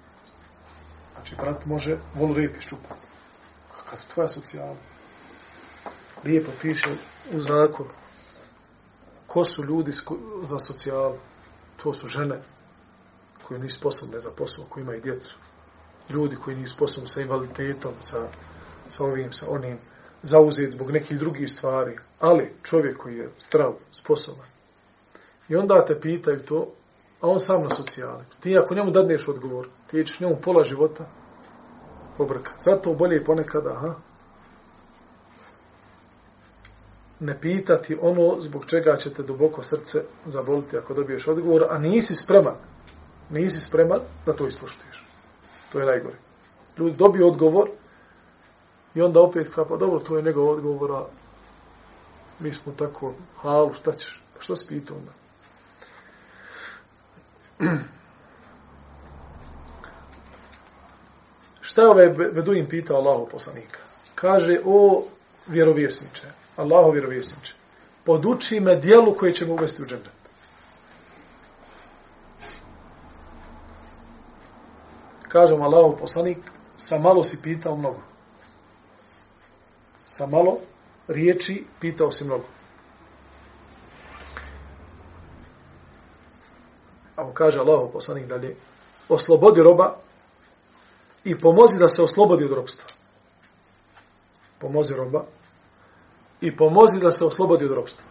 Znači, 1.14 1.34
brat 1.36 1.66
može 1.66 1.98
vol 2.14 2.34
rep 2.34 2.56
iščupati. 2.56 3.06
Kakav 3.76 3.98
je 3.98 4.08
tvoja 4.14 4.28
socijala? 4.28 4.76
Lijepo 6.24 6.52
piše 6.62 6.90
u 7.32 7.40
zakonu. 7.40 7.90
Ko 9.26 9.44
su 9.44 9.64
ljudi 9.64 9.92
za 10.42 10.58
socijalu? 10.58 11.18
To 11.76 11.94
su 11.94 12.06
žene 12.06 12.42
koje 13.42 13.60
nisu 13.60 13.78
sposobne 13.78 14.20
za 14.20 14.30
posao, 14.30 14.64
koji 14.68 14.82
imaju 14.82 15.00
djecu. 15.00 15.34
Ljudi 16.10 16.36
koji 16.36 16.56
nisu 16.56 16.74
sposobni 16.74 17.08
sa 17.08 17.20
invaliditetom, 17.20 17.92
sa, 18.00 18.28
sa 18.88 19.04
ovim, 19.04 19.32
sa 19.32 19.46
onim, 19.50 19.78
zauzeti 20.22 20.70
zbog 20.70 20.90
nekih 20.90 21.18
drugih 21.18 21.50
stvari. 21.50 21.96
Ali 22.20 22.54
čovjek 22.62 22.96
koji 22.96 23.16
je 23.16 23.30
zdrav, 23.48 23.74
sposoban. 23.92 24.46
I 25.48 25.56
onda 25.56 25.84
te 25.84 26.00
pitaju 26.00 26.40
to, 26.40 26.74
a 27.20 27.28
on 27.28 27.40
sam 27.40 27.62
na 27.62 27.70
socijali. 27.70 28.24
Ti 28.40 28.58
ako 28.58 28.74
njemu 28.74 28.90
dadneš 28.90 29.28
odgovor, 29.28 29.68
ti 29.86 30.04
ćeš 30.06 30.20
njemu 30.20 30.36
pola 30.42 30.64
života 30.64 31.04
pobrkati. 32.16 32.58
Zato 32.60 32.94
bolje 32.94 33.24
ponekada, 33.24 33.72
aha, 33.72 33.94
ne 37.20 37.40
pitati 37.40 37.98
ono 38.00 38.40
zbog 38.40 38.64
čega 38.66 38.96
će 38.96 39.12
te 39.12 39.22
duboko 39.22 39.62
srce 39.62 40.02
zaboliti 40.26 40.76
ako 40.76 40.94
dobiješ 40.94 41.28
odgovor, 41.28 41.64
a 41.70 41.78
nisi 41.78 42.14
spreman, 42.14 42.56
nisi 43.30 43.60
spreman 43.60 44.00
da 44.26 44.32
to 44.32 44.46
ispoštuješ. 44.46 45.06
To 45.72 45.78
je 45.78 45.86
najgore. 45.86 46.16
Ljudi 46.78 46.96
dobiju 46.96 47.28
odgovor 47.28 47.70
i 48.94 49.02
onda 49.02 49.20
opet 49.20 49.48
kao, 49.54 49.64
pa 49.64 49.76
dobro, 49.76 49.98
to 49.98 50.16
je 50.16 50.22
njegov 50.22 50.48
odgovor, 50.48 50.92
a 50.92 51.04
mi 52.38 52.52
smo 52.52 52.72
tako, 52.72 53.14
halu, 53.36 53.74
šta 53.74 53.92
ćeš? 53.92 54.22
Pa 54.34 54.42
što 54.42 54.56
si 54.56 54.66
pitao 54.66 54.96
onda? 54.96 55.12
Šta 61.60 61.82
je 61.82 61.88
ovaj 61.88 62.08
Beduin 62.08 62.68
pitao 62.68 62.96
Allahu 62.96 63.28
poslanika? 63.28 63.78
Kaže, 64.14 64.58
o 64.64 65.04
vjerovjesniče, 65.46 66.26
Allahu 66.56 66.90
vjerovjesniče, 66.90 67.54
poduči 68.04 68.60
me 68.60 68.76
dijelu 68.76 69.14
koje 69.14 69.34
ćemo 69.34 69.54
uvesti 69.54 69.82
u 69.82 69.86
džennet. 69.86 70.24
Kažem 75.28 75.62
Allahu 75.62 75.96
poslanik, 75.96 76.38
sa 76.76 76.98
malo 76.98 77.22
si 77.22 77.38
pitao 77.42 77.76
mnogo. 77.76 78.00
Sa 80.06 80.26
malo 80.26 80.58
riječi 81.08 81.64
pitao 81.80 82.12
si 82.12 82.24
mnogo. 82.24 82.44
A 87.16 87.32
kaže 87.34 87.58
Allahu 87.58 87.92
poslanik 87.92 88.26
dalje, 88.26 88.56
oslobodi 89.08 89.62
roba 89.62 89.96
i 91.24 91.38
pomozi 91.38 91.78
da 91.78 91.88
se 91.88 92.02
oslobodi 92.02 92.44
od 92.44 92.52
robstva. 92.52 92.88
Pomozi 94.58 94.94
roba 94.94 95.24
i 96.40 96.56
pomozi 96.56 97.00
da 97.00 97.12
se 97.12 97.24
oslobodi 97.24 97.64
od 97.64 97.72
robstva. 97.72 98.04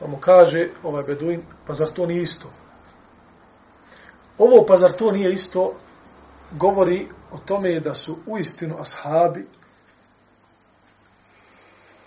Pa 0.00 0.06
mu 0.06 0.16
kaže 0.20 0.68
ovaj 0.82 1.02
Beduin, 1.02 1.42
pa 1.66 1.74
zar 1.74 1.88
to 1.88 2.06
nije 2.06 2.22
isto? 2.22 2.50
Ovo 4.38 4.66
pa 4.66 4.76
zar 4.76 4.92
to 4.92 5.10
nije 5.10 5.32
isto 5.32 5.74
govori 6.52 7.08
o 7.32 7.38
tome 7.38 7.80
da 7.80 7.94
su 7.94 8.18
u 8.26 8.38
istinu 8.38 8.76
ashabi 8.80 9.46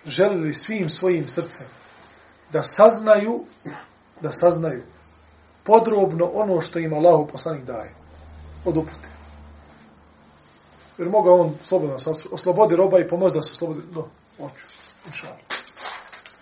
želili 0.05 0.53
svim 0.53 0.89
svojim 0.89 1.27
srcem 1.27 1.67
da 2.51 2.63
saznaju 2.63 3.45
da 4.21 4.31
saznaju 4.31 4.83
podrobno 5.63 6.31
ono 6.33 6.61
što 6.61 6.79
im 6.79 6.93
Allahu 6.93 7.27
poslanik 7.27 7.63
daje 7.63 7.93
od 8.65 8.77
upute. 8.77 9.09
Jer 10.97 11.09
moga 11.09 11.31
on 11.31 11.53
slobodno 11.61 11.95
oslobodi 12.31 12.75
roba 12.75 12.99
i 12.99 13.07
pomoći 13.07 13.35
da 13.35 13.41
se 13.41 13.51
oslobodi. 13.51 13.81
No, 13.91 14.07
oću. 14.39 14.65
Inšal. 15.05 15.33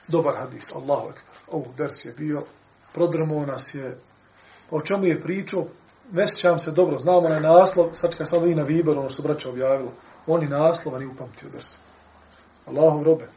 Dobar 0.08 0.36
hadis. 0.38 0.66
Allahu 0.76 1.10
ekber. 1.10 1.24
Ovo 1.52 1.66
ders 1.78 2.06
je 2.06 2.14
bio. 2.18 2.44
Prodrmo 2.94 3.46
nas 3.46 3.76
je. 3.76 3.98
Pa 4.70 4.76
o 4.76 4.82
čemu 4.82 5.06
je 5.06 5.22
pričao? 5.22 5.66
Ne 6.12 6.28
sjećam 6.28 6.60
se 6.60 6.72
dobro. 6.72 6.98
Znamo 6.98 7.18
onaj 7.18 7.42
naslov. 7.42 7.90
Sad 7.94 8.16
kad 8.16 8.30
sam 8.30 8.52
i 8.52 8.56
na 8.56 8.64
Viber, 8.64 8.98
ono 8.98 9.10
što 9.10 9.24
braća 9.24 9.50
objavilo. 9.50 9.92
Oni 10.28 10.48
naslova 10.48 11.00
ni 11.00 11.06
upamtio 11.06 11.50
ders. 11.50 11.78
Allahu 12.66 13.04
robe. 13.04 13.28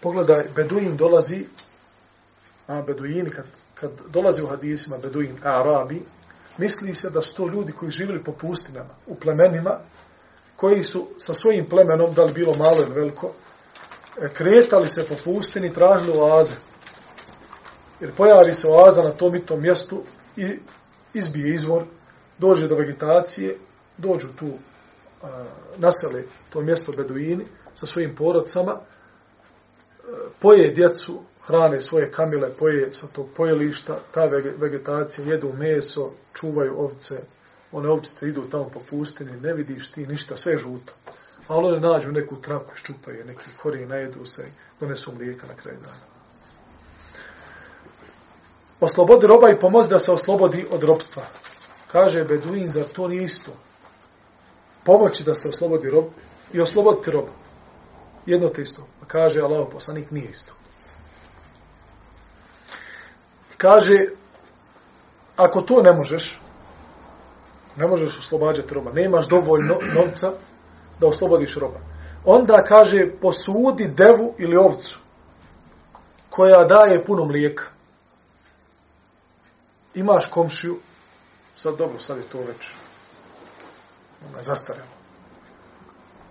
Pogledaj, 0.00 0.44
Beduin 0.54 0.96
dolazi, 0.96 1.46
a 2.66 2.82
Beduini, 2.82 3.30
kad, 3.30 3.44
kad 3.80 3.90
dolazi 4.08 4.42
u 4.42 4.46
hadisima 4.46 4.98
Beduin, 4.98 5.38
Arabi, 5.42 6.02
misli 6.58 6.94
se 6.94 7.10
da 7.10 7.22
su 7.22 7.34
to 7.34 7.48
ljudi 7.48 7.72
koji 7.72 7.90
živjeli 7.90 8.24
po 8.24 8.32
pustinama, 8.32 8.94
u 9.06 9.14
plemenima, 9.14 9.78
koji 10.56 10.84
su 10.84 11.08
sa 11.18 11.34
svojim 11.34 11.66
plemenom, 11.66 12.14
da 12.14 12.22
li 12.22 12.32
bilo 12.32 12.52
malo 12.58 12.82
ili 12.82 12.94
veliko, 12.94 13.32
e, 14.20 14.28
kretali 14.28 14.88
se 14.88 15.06
po 15.08 15.14
pustini, 15.24 15.72
tražili 15.72 16.18
oaze. 16.18 16.54
Jer 18.00 18.12
pojavi 18.12 18.54
se 18.54 18.68
oaza 18.68 19.02
na 19.02 19.10
tom 19.10 19.34
i 19.34 19.46
tom 19.46 19.60
mjestu 19.62 20.02
i 20.36 20.58
izbije 21.14 21.54
izvor, 21.54 21.82
dođe 22.38 22.68
do 22.68 22.74
vegetacije, 22.74 23.58
dođu 23.98 24.28
tu, 24.38 24.52
nasele 25.76 26.24
to 26.50 26.60
mjesto 26.60 26.92
Beduini 26.92 27.44
sa 27.74 27.86
svojim 27.86 28.14
porodcama, 28.14 28.72
e, 28.72 28.80
poje 30.40 30.70
djecu, 30.70 31.22
hrane 31.46 31.80
svoje 31.80 32.10
kamile, 32.10 32.50
poje 32.58 32.94
sa 32.94 33.06
tog 33.06 33.26
pojelišta, 33.36 33.98
ta 34.10 34.24
vegetacija, 34.58 35.26
jedu 35.26 35.52
meso, 35.52 36.10
čuvaju 36.34 36.80
ovce, 36.80 37.20
one 37.72 37.88
ovčice 37.88 38.28
idu 38.28 38.42
tamo 38.50 38.68
po 38.68 38.80
pustini, 38.90 39.40
ne 39.40 39.52
vidiš 39.52 39.88
ti 39.88 40.06
ništa, 40.06 40.36
sve 40.36 40.52
je 40.52 40.58
žuto. 40.58 40.92
Ali 41.48 41.66
one 41.66 41.80
nađu 41.80 42.12
neku 42.12 42.36
travku, 42.36 42.74
ščupaju 42.74 43.24
neki 43.24 43.44
korijen, 43.62 43.88
najedu 43.88 44.24
se 44.24 44.42
i 44.42 44.80
donesu 44.80 45.12
mlijeka 45.14 45.46
na 45.46 45.54
kraju 45.54 45.78
dana. 45.80 46.16
Oslobodi 48.80 49.26
roba 49.26 49.50
i 49.50 49.58
pomozi 49.58 49.88
da 49.88 49.98
se 49.98 50.12
oslobodi 50.12 50.66
od 50.70 50.82
robstva. 50.82 51.22
Kaže 51.92 52.24
Beduin, 52.24 52.68
zar 52.70 52.84
to 52.84 53.08
nije 53.08 53.24
isto? 53.24 53.52
Pomoći 54.84 55.24
da 55.24 55.34
se 55.34 55.48
oslobodi 55.48 55.90
rob 55.90 56.04
i 56.52 56.60
osloboditi 56.60 57.10
roba. 57.10 57.32
Jedno 58.26 58.48
te 58.48 58.62
isto. 58.62 58.86
Kaže 59.06 59.40
Allah 59.40 59.68
poslanik, 59.72 60.10
nije 60.10 60.30
isto. 60.30 60.52
Kaže, 63.56 64.06
ako 65.36 65.60
to 65.60 65.82
ne 65.82 65.92
možeš, 65.92 66.40
ne 67.76 67.86
možeš 67.86 68.18
oslobađati 68.18 68.74
roba, 68.74 68.92
nemaš 68.92 69.28
dovoljno 69.28 69.78
novca 69.94 70.32
da 71.00 71.06
oslobodiš 71.06 71.54
roba. 71.54 71.78
Onda 72.24 72.62
kaže, 72.62 73.10
posudi 73.20 73.88
devu 73.88 74.34
ili 74.38 74.56
ovcu 74.56 74.98
koja 76.30 76.64
daje 76.64 77.04
puno 77.04 77.24
mlijeka. 77.24 77.64
Imaš 79.94 80.26
komšiju, 80.26 80.78
sad 81.56 81.76
dobro, 81.76 82.00
sad 82.00 82.16
je 82.16 82.22
to 82.22 82.38
već 82.38 82.70
ona 84.28 84.38
je 84.38 84.42
zastarelo. 84.42 84.96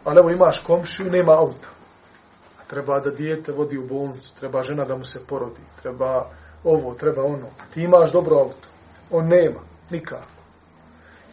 Ali 0.04 0.20
evo 0.20 0.30
imaš 0.30 0.60
komšiju, 0.60 1.12
nema 1.12 1.32
auta. 1.32 1.68
A 2.60 2.64
treba 2.68 3.00
da 3.00 3.10
dijete 3.10 3.52
vodi 3.52 3.78
u 3.78 3.88
bolnicu, 3.88 4.36
treba 4.36 4.64
žena 4.64 4.86
da 4.86 4.96
mu 4.96 5.06
se 5.06 5.26
porodi, 5.28 5.62
treba 5.82 6.30
ovo, 6.66 6.94
treba 6.94 7.24
ono. 7.24 7.48
Ti 7.74 7.82
imaš 7.82 8.12
dobro 8.12 8.36
auto, 8.36 8.68
on 9.12 9.28
nema, 9.28 9.60
nikako. 9.90 10.36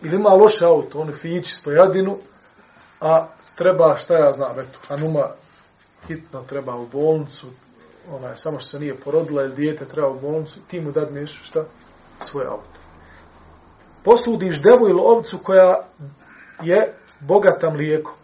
Ili 0.03 0.17
ima 0.17 0.29
loše 0.29 0.65
auto, 0.65 0.99
on 0.99 1.13
fići 1.13 1.55
stojadinu, 1.55 2.19
a 3.01 3.27
treba, 3.55 3.97
šta 3.97 4.15
ja 4.15 4.33
znam, 4.33 4.61
eto, 4.61 4.79
Hanuma 4.89 5.31
hitno 6.07 6.43
treba 6.43 6.77
u 6.77 6.87
bolnicu, 6.87 7.47
ona 8.11 8.29
je 8.29 8.37
samo 8.37 8.59
što 8.59 8.69
se 8.69 8.79
nije 8.79 9.01
porodila, 9.01 9.43
ili 9.43 9.55
dijete 9.55 9.85
treba 9.85 10.09
u 10.09 10.21
bolnicu, 10.21 10.61
ti 10.69 10.81
mu 10.81 10.93
dadneš, 10.93 11.43
šta? 11.43 11.65
Svoje 12.19 12.47
auto. 12.47 12.81
Posudiš 14.05 14.63
devu 14.63 14.89
ili 14.89 15.01
ovcu 15.03 15.39
koja 15.39 15.89
je 16.63 16.95
bogata 17.21 17.71
mlijeko. 17.71 18.15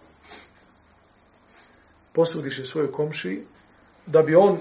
Posudiš 2.12 2.58
je 2.58 2.64
svojoj 2.64 2.92
komšiji, 2.92 3.46
da 4.06 4.22
bi 4.22 4.34
on 4.34 4.58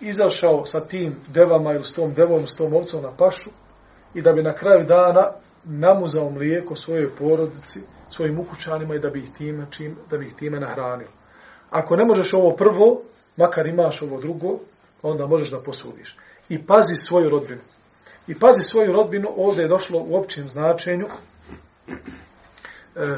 izašao 0.00 0.64
sa 0.66 0.80
tim 0.80 1.16
devama 1.28 1.72
ili 1.72 1.84
s 1.84 1.92
tom 1.92 2.14
devom, 2.14 2.46
s 2.46 2.54
tom 2.54 2.74
ovcom 2.74 3.02
na 3.02 3.16
pašu 3.16 3.50
i 4.14 4.22
da 4.22 4.32
bi 4.32 4.42
na 4.42 4.54
kraju 4.54 4.84
dana 4.84 5.32
namuzao 5.64 6.30
mlijeko 6.30 6.76
svojoj 6.76 7.10
porodici, 7.10 7.80
svojim 8.10 8.38
ukućanima 8.38 8.94
i 8.94 8.98
da 8.98 9.10
bi 9.10 9.18
ih 9.18 9.30
time, 9.30 9.66
čim, 9.70 9.96
da 10.10 10.18
bi 10.18 10.26
ih 10.26 10.34
time 10.34 10.60
nahranio. 10.60 11.08
Ako 11.70 11.96
ne 11.96 12.04
možeš 12.04 12.34
ovo 12.34 12.56
prvo, 12.56 13.02
makar 13.36 13.66
imaš 13.66 14.02
ovo 14.02 14.20
drugo, 14.20 14.58
pa 15.02 15.08
onda 15.08 15.26
možeš 15.26 15.50
da 15.50 15.60
posudiš. 15.60 16.16
I 16.48 16.66
pazi 16.66 16.94
svoju 16.96 17.30
rodbinu. 17.30 17.60
I 18.28 18.38
pazi 18.38 18.62
svoju 18.62 18.92
rodbinu, 18.92 19.28
ovdje 19.36 19.62
je 19.62 19.68
došlo 19.68 20.04
u 20.08 20.16
općem 20.16 20.48
značenju, 20.48 21.06
e, 21.88 21.94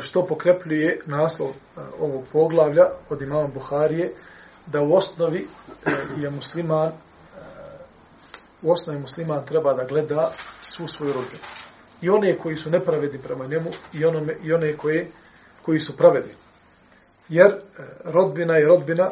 što 0.00 0.26
pokrepljuje 0.26 1.00
naslov 1.06 1.50
e, 1.50 1.80
ovog 2.00 2.24
poglavlja 2.32 2.84
od 3.10 3.22
imama 3.22 3.48
Buharije, 3.48 4.12
da 4.66 4.82
u 4.82 4.94
osnovi 4.94 5.48
e, 5.86 5.90
je 6.20 6.30
musliman, 6.30 6.88
e, 6.88 6.92
u 8.62 8.72
osnovi 8.72 8.98
musliman 8.98 9.46
treba 9.46 9.74
da 9.74 9.84
gleda 9.84 10.30
svu 10.60 10.88
svoju 10.88 11.12
rodinu. 11.12 11.42
i 12.00 12.10
one 12.10 12.38
koji 12.38 12.56
su 12.56 12.70
nepravedni 12.70 13.18
prema 13.18 13.46
njemu 13.46 13.70
i, 13.92 14.04
onome, 14.04 14.36
i 14.42 14.52
one 14.52 14.76
koje, 14.76 15.10
koji 15.62 15.80
su 15.80 15.96
pravedni. 15.96 16.32
Jer 17.28 17.46
e, 17.46 17.60
rodbina 18.04 18.56
je 18.56 18.66
rodbina 18.66 19.10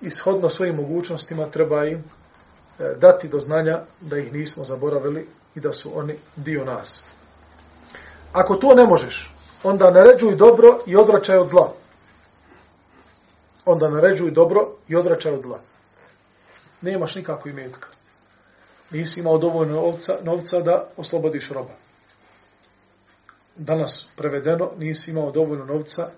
ishodno 0.00 0.48
svojim 0.48 0.76
mogućnostima 0.76 1.46
treba 1.46 1.84
im 1.86 2.04
dati 2.96 3.28
do 3.28 3.38
znanja 3.38 3.80
da 4.00 4.18
ih 4.18 4.32
nismo 4.32 4.64
zaboravili 4.64 5.28
i 5.54 5.60
da 5.60 5.72
su 5.72 5.98
oni 5.98 6.14
dio 6.36 6.64
nas. 6.64 7.04
Ako 8.32 8.56
to 8.56 8.74
ne 8.74 8.86
možeš, 8.86 9.34
onda 9.62 9.90
naređuj 9.90 10.36
dobro 10.36 10.78
i 10.86 10.96
odvraćaj 10.96 11.38
od 11.38 11.46
zla. 11.46 11.72
Onda 13.64 13.88
naređuj 13.88 14.30
dobro 14.30 14.68
i 14.88 14.96
odračaj 14.96 15.32
od 15.32 15.42
zla. 15.42 15.60
Nemaš 16.82 17.14
nikako 17.14 17.48
imetka 17.48 17.88
nisi 18.90 19.20
imao 19.20 19.38
dovoljno 19.38 19.74
novca, 19.74 20.18
novca 20.22 20.60
da 20.60 20.88
oslobodiš 20.96 21.48
roba. 21.48 21.74
Danas 23.56 24.06
prevedeno, 24.16 24.70
nisi 24.78 25.10
imao 25.10 25.30
dovoljno 25.30 25.64
novca 25.64 26.10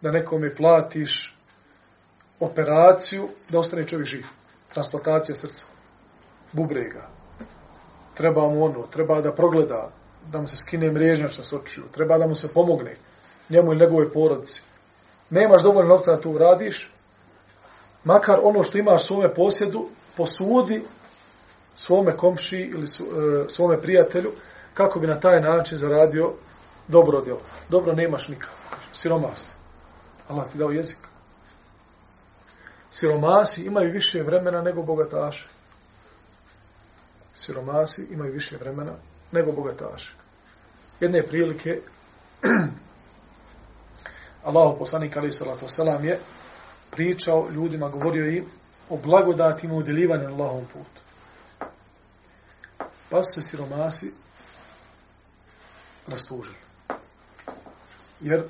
da 0.00 0.10
nekome 0.10 0.54
platiš 0.54 1.36
operaciju 2.40 3.28
da 3.48 3.58
ostane 3.58 3.86
čovjek 3.86 4.08
živ. 4.08 4.24
Transplantacija 4.72 5.36
srca. 5.36 5.66
Bubrega. 6.52 7.08
Treba 8.14 8.48
mu 8.48 8.64
ono, 8.64 8.86
treba 8.86 9.20
da 9.20 9.32
progleda, 9.32 9.90
da 10.32 10.40
mu 10.40 10.48
se 10.48 10.56
skine 10.56 10.92
mrežnjača 10.92 11.44
s 11.44 11.52
očiju, 11.52 11.84
treba 11.92 12.18
da 12.18 12.26
mu 12.26 12.34
se 12.34 12.52
pomogne 12.54 12.96
njemu 13.48 13.72
i 13.72 13.76
njegovoj 13.76 14.12
porodici. 14.12 14.62
Nemaš 15.30 15.62
dovoljno 15.62 15.88
novca 15.88 16.10
da 16.10 16.20
to 16.20 16.30
uradiš, 16.30 16.90
makar 18.04 18.38
ono 18.42 18.62
što 18.62 18.78
imaš 18.78 19.06
svome 19.06 19.34
posjedu, 19.34 19.88
posudi 20.16 20.84
svome 21.74 22.16
komši 22.16 22.58
ili 22.58 22.84
e, 22.84 23.48
svome 23.48 23.80
prijatelju 23.82 24.32
kako 24.74 25.00
bi 25.00 25.06
na 25.06 25.20
taj 25.20 25.40
način 25.40 25.78
zaradio 25.78 26.32
dobro 26.88 27.20
djelo. 27.20 27.40
Dobro 27.68 27.92
nemaš 27.92 28.28
nikako. 28.28 28.54
Siromasi. 28.92 29.54
Allah 30.28 30.48
ti 30.52 30.58
dao 30.58 30.70
jezik. 30.70 30.98
Siromasi 32.90 33.62
imaju 33.62 33.92
više 33.92 34.22
vremena 34.22 34.62
nego 34.62 34.82
bogataši. 34.82 35.48
Siromasi 37.34 38.06
imaju 38.10 38.32
više 38.32 38.56
vremena 38.56 38.92
nego 39.32 39.52
bogataši. 39.52 40.12
Jedne 41.00 41.22
prilike 41.22 41.80
Allahu 44.44 44.78
poslanik 44.78 45.16
alaihi 45.16 45.32
salatu 45.32 45.66
wasalam 45.66 46.04
je 46.04 46.18
pričao 46.90 47.48
ljudima, 47.50 47.88
govorio 47.88 48.26
im 48.26 48.46
o 48.88 48.96
blagodatima 48.96 49.74
udjelivanja 49.74 50.22
na 50.22 50.34
Allahovom 50.34 50.64
putu. 50.66 51.00
Pa 53.10 53.22
se 53.22 53.42
siromasi 53.42 54.12
rastužili. 56.06 56.56
Jer 58.20 58.44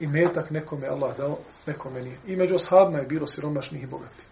i 0.00 0.06
metak 0.06 0.50
nekome 0.50 0.86
Allah 0.86 1.16
dao, 1.16 1.38
nekome 1.66 2.02
nije. 2.02 2.16
I 2.26 2.36
među 2.36 2.54
ashabima 2.54 2.98
je 2.98 3.06
bilo 3.06 3.26
siromašnih 3.26 3.82
i 3.82 3.86
bogatih. 3.86 4.24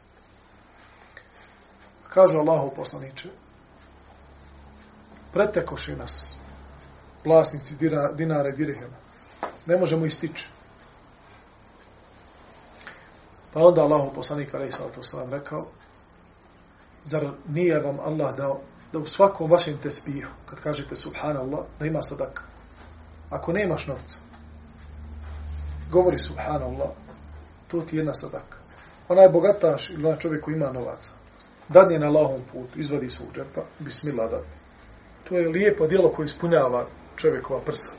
Kaže 2.09 2.39
Allahu 2.39 2.75
poslaniče, 2.77 3.29
pretekoši 5.33 5.97
nas 5.97 6.37
vlasnici 7.25 7.75
dinara 8.15 8.49
i 8.49 8.57
dirhema. 8.57 8.97
Ne 9.67 9.77
možemo 9.77 10.07
istići. 10.07 10.47
Pa 13.53 13.61
onda 13.61 13.83
Allahu 13.83 14.13
poslanik 14.15 14.55
alaihi 14.55 14.73
sallatu 14.73 15.03
sallam 15.03 15.31
rekao, 15.31 15.61
zar 17.05 17.27
nije 17.49 17.81
vam 17.81 18.01
Allah 18.01 18.37
dao 18.37 18.61
da 18.93 18.99
u 18.99 19.07
svakom 19.07 19.51
vašem 19.51 19.79
tespihu, 19.79 20.31
kad 20.47 20.61
kažete 20.61 20.97
subhanallah, 20.97 21.61
da 21.81 21.87
ima 21.87 22.03
sadaka. 22.03 22.43
Ako 23.31 23.53
nemaš 23.53 23.87
novca, 23.87 24.19
govori 25.91 26.19
subhanallah, 26.19 26.91
to 27.69 27.81
ti 27.81 27.97
je 27.97 28.01
jedna 28.01 28.15
sadaka. 28.15 28.59
Onaj 29.09 29.29
bogataš 29.29 29.91
ili 29.91 30.07
onaj 30.07 30.19
čovjek 30.19 30.45
koji 30.45 30.55
ima 30.55 30.73
novaca, 30.73 31.13
dadne 31.69 31.99
na 31.99 32.11
lahom 32.11 32.41
putu, 32.53 32.79
izvadi 32.79 33.11
svog 33.11 33.29
džepa, 33.35 33.63
bismillah 33.79 34.31
dadne. 34.31 34.55
To 35.29 35.37
je 35.37 35.49
lijepo 35.49 35.87
djelo 35.87 36.13
koje 36.13 36.27
ispunjava 36.27 36.87
čovjekova 37.17 37.61
prsa. 37.61 37.91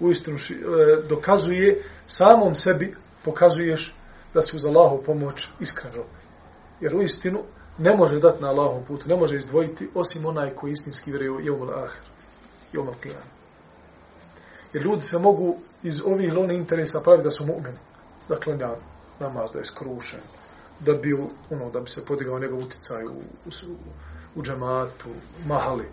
Uistinu 0.00 0.36
e, 0.36 1.02
dokazuje 1.08 1.82
samom 2.06 2.54
sebi, 2.54 2.96
pokazuješ 3.24 3.94
da 4.34 4.42
si 4.42 4.56
uz 4.56 4.66
Allahu 4.66 5.02
pomoć 5.02 5.48
iskreno. 5.60 6.04
Jer 6.80 6.96
u 6.96 7.02
istinu, 7.02 7.42
ne 7.78 7.96
može 7.96 8.20
dati 8.20 8.42
na 8.42 8.48
Allahom 8.48 8.84
putu, 8.84 9.08
ne 9.08 9.16
može 9.16 9.36
izdvojiti 9.36 9.90
osim 9.94 10.26
onaj 10.26 10.54
koji 10.54 10.72
istinski 10.72 11.10
vjeruje 11.10 11.30
u 11.30 11.40
jomul 11.40 11.70
ahir, 11.70 12.02
jomul 12.72 12.94
kijan. 13.02 13.22
Jer 14.72 14.84
ljudi 14.84 15.02
se 15.02 15.18
mogu 15.18 15.56
iz 15.82 16.02
ovih 16.04 16.34
lone 16.34 16.54
interesa 16.54 17.00
praviti 17.00 17.24
da 17.24 17.30
su 17.30 17.46
mu'mini, 17.46 17.78
da 18.28 18.40
klanja 18.40 18.70
namaz, 19.20 19.52
da 19.52 19.58
je 19.58 19.64
skrušen, 19.64 20.20
da 20.80 20.94
bi, 20.94 21.12
ono, 21.50 21.70
da 21.70 21.80
bi 21.80 21.90
se 21.90 22.04
podigao 22.04 22.38
njegov 22.38 22.58
uticaj 22.58 23.04
u, 23.04 23.22
u, 23.46 23.50
u 24.34 24.42
džematu, 24.42 25.08
mahali, 25.46 25.88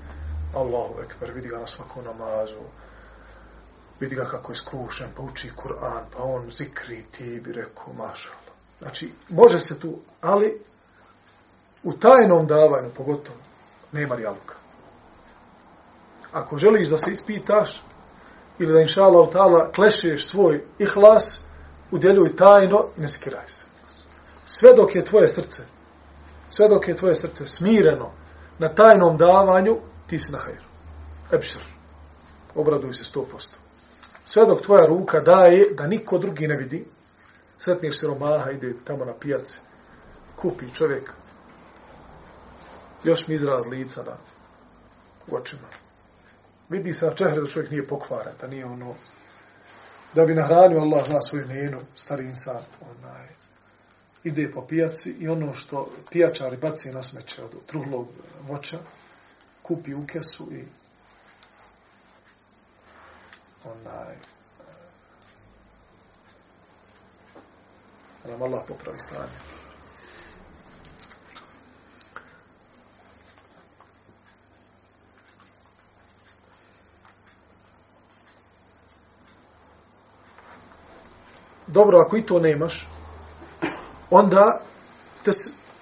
Allahu 0.55 1.01
ekber, 1.03 1.31
vidi 1.31 1.47
ga 1.47 1.59
na 1.59 1.67
svakom 1.67 2.03
namazu, 2.03 2.63
vidi 3.99 4.15
ga 4.15 4.25
kako 4.25 4.51
je 4.51 4.55
skrušen, 4.55 5.07
pa 5.15 5.21
uči 5.21 5.51
Kur'an, 5.55 6.05
pa 6.17 6.23
on 6.23 6.51
zikri, 6.51 7.03
ti 7.11 7.41
bi 7.43 7.51
rekao, 7.53 7.93
mašala. 7.93 8.35
Znači, 8.81 9.13
može 9.29 9.59
se 9.59 9.79
tu, 9.79 9.99
ali 10.21 10.61
u 11.83 11.93
tajnom 11.93 12.47
davanju, 12.47 12.89
pogotovo, 12.97 13.37
nema 13.91 14.15
rijaluka. 14.15 14.55
Ako 16.31 16.57
želiš 16.57 16.89
da 16.89 16.97
se 16.97 17.11
ispitaš, 17.11 17.81
ili 18.59 18.73
da 18.73 18.81
inša 18.81 19.03
Allah 19.03 19.29
ta'ala 19.29 19.71
klešeš 19.71 20.27
svoj 20.27 20.63
ihlas, 20.79 21.41
udjeljuj 21.91 22.35
tajno 22.35 22.87
i 22.97 23.01
ne 23.01 23.07
skiraj 23.09 23.47
se. 23.47 23.65
Sve 24.45 24.73
dok 24.73 24.95
je 24.95 25.05
tvoje 25.05 25.27
srce, 25.27 25.63
sve 26.49 26.67
dok 26.67 26.87
je 26.87 26.95
tvoje 26.95 27.15
srce 27.15 27.47
smireno 27.47 28.11
na 28.59 28.69
tajnom 28.69 29.17
davanju, 29.17 29.77
ti 30.07 30.19
si 30.19 30.31
na 30.31 30.37
hajru. 30.37 30.63
Epšer. 31.31 31.61
Obraduj 32.55 32.93
se 32.93 33.03
sto 33.03 33.25
posto. 33.31 33.57
Sve 34.31 34.45
dok 34.45 34.61
tvoja 34.61 34.85
ruka 34.85 35.19
daje 35.19 35.65
da 35.73 35.87
niko 35.87 36.17
drugi 36.17 36.47
ne 36.47 36.55
vidi, 36.55 36.85
sretniš 37.57 37.99
siromaha, 37.99 38.51
ide 38.51 38.73
tamo 38.83 39.05
na 39.05 39.13
pijace, 39.13 39.59
kupi 40.35 40.65
čovjek, 40.73 41.13
još 43.03 43.27
mi 43.27 43.33
izraz 43.33 43.65
lica 43.65 44.03
na 44.03 44.17
očima. 45.37 45.67
Vidi 46.69 46.93
se 46.93 47.05
na 47.05 47.15
čehre 47.15 47.41
da 47.41 47.47
čovjek 47.47 47.71
nije 47.71 47.87
pokvaran, 47.87 48.33
da 48.41 48.47
nije 48.47 48.65
ono, 48.65 48.93
da 50.13 50.25
bi 50.25 50.35
nahranio 50.35 50.79
Allah 50.79 51.05
zna 51.05 51.21
svoju 51.21 51.47
njenu, 51.47 51.79
stari 51.95 52.25
insan, 52.25 52.61
onaj, 52.81 53.27
ide 54.23 54.51
po 54.51 54.67
pijaci 54.67 55.09
i 55.19 55.27
ono 55.27 55.53
što 55.53 55.89
pijačari 56.11 56.57
baci 56.57 56.91
na 56.91 57.03
smeće 57.03 57.43
od 57.43 57.65
truhlog 57.65 58.07
voća, 58.47 58.79
kupi 59.61 59.93
u 59.93 60.01
kesu 60.07 60.47
i 60.51 60.63
onaj 63.65 64.13
e, 64.13 64.19
da 68.23 68.31
nam 68.31 68.41
Allah 68.41 68.61
popravi 68.67 68.99
stanje. 68.99 69.59
Dobro, 81.67 81.99
ako 81.99 82.17
i 82.17 82.21
to 82.21 82.39
nemaš, 82.39 82.87
onda 84.09 84.61
te 85.23 85.31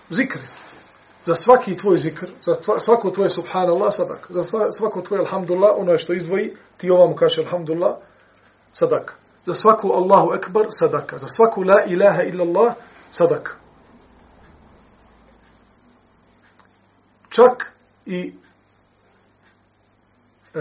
zikri. 0.09 0.41
Za 1.27 1.35
svaki 1.35 1.75
tvoj 1.75 1.97
zikr, 1.97 2.31
za 2.45 2.79
svako 2.79 3.11
tvoje 3.11 3.29
subhanallah, 3.29 3.93
sadak. 3.93 4.27
Za 4.29 4.71
svako 4.71 5.01
tvoje 5.01 5.19
alhamdulillah, 5.19 5.71
ono 5.77 5.91
je 5.91 5.97
što 5.97 6.13
izdvoji, 6.13 6.55
ti 6.77 6.91
ovam 6.91 7.15
kaže 7.15 7.41
alhamdulillah, 7.41 7.95
sadak. 8.71 9.17
Za 9.45 9.53
svaku 9.53 9.91
Allahu 9.91 10.33
ekbar, 10.33 10.65
sadaka. 10.69 11.17
Za 11.17 11.27
svaku 11.27 11.63
la 11.63 11.83
ilaha 11.87 12.23
illallah, 12.23 12.73
sadaka. 13.09 13.51
Čak 17.29 17.73
i 18.05 18.33
e, 20.53 20.59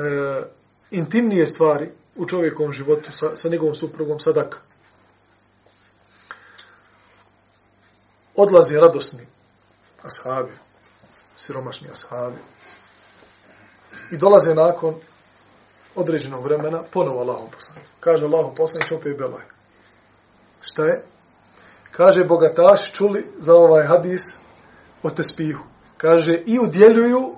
intimnije 0.90 1.46
stvari 1.46 1.90
u 2.16 2.26
čovjekovom 2.26 2.72
životu 2.72 3.12
sa, 3.12 3.36
sa 3.36 3.48
njegovom 3.48 3.74
suprugom 3.74 4.18
sadaka. 4.18 4.58
odlazi 8.36 8.76
radosni 8.76 9.35
ashabi, 10.06 10.52
siromašni 11.36 11.88
ashabi. 11.90 12.38
I 14.10 14.16
dolaze 14.16 14.54
nakon 14.54 14.94
određenog 15.94 16.44
vremena 16.44 16.82
ponovo 16.92 17.20
Allahom 17.20 17.50
poslanik. 17.50 17.88
Kaže 18.00 18.24
Allahom 18.24 18.54
poslanik, 18.54 18.92
opet 18.92 19.18
belaj. 19.18 19.44
Šta 20.60 20.82
je? 20.82 21.04
Kaže 21.90 22.24
bogataši 22.24 22.94
čuli 22.94 23.26
za 23.38 23.54
ovaj 23.54 23.86
hadis 23.86 24.22
o 25.02 25.10
tespihu. 25.10 25.64
Kaže 25.96 26.42
i 26.46 26.58
udjeljuju 26.58 27.36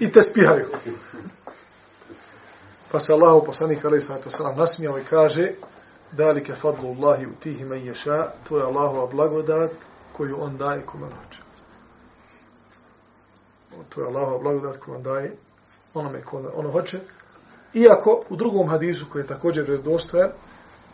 i 0.00 0.12
tespihaju. 0.12 0.66
Pa 2.90 3.00
se 3.00 3.12
Allahu 3.12 3.46
poslanik 3.46 3.84
alaih 3.84 4.04
sallatu 4.04 4.30
sallam 4.30 4.58
nasmijao 4.58 4.98
i 4.98 5.04
kaže 5.04 5.52
dalike 6.12 6.54
fadlu 6.54 6.88
Allahi 6.88 7.26
u 7.26 7.34
tihi 7.40 7.64
men 7.64 7.86
ješa, 7.86 8.30
to 8.48 8.58
je 8.58 8.64
Allahova 8.64 9.06
blagodat 9.06 9.70
koju 10.12 10.42
on 10.42 10.56
daje 10.56 10.82
kome 10.86 11.06
hoće. 11.06 11.43
To 13.88 14.00
je 14.00 14.06
Allahova 14.06 14.38
blagodat 14.38 14.76
koju 14.76 14.94
on 14.94 15.02
daje 15.02 15.36
onome 15.94 16.22
ko 16.22 16.42
ono 16.54 16.70
hoće. 16.70 16.98
Iako 17.74 18.22
u 18.28 18.36
drugom 18.36 18.68
hadisu 18.68 19.06
koji 19.12 19.22
je 19.22 19.26
također 19.26 19.64
vredostojan, 19.64 20.30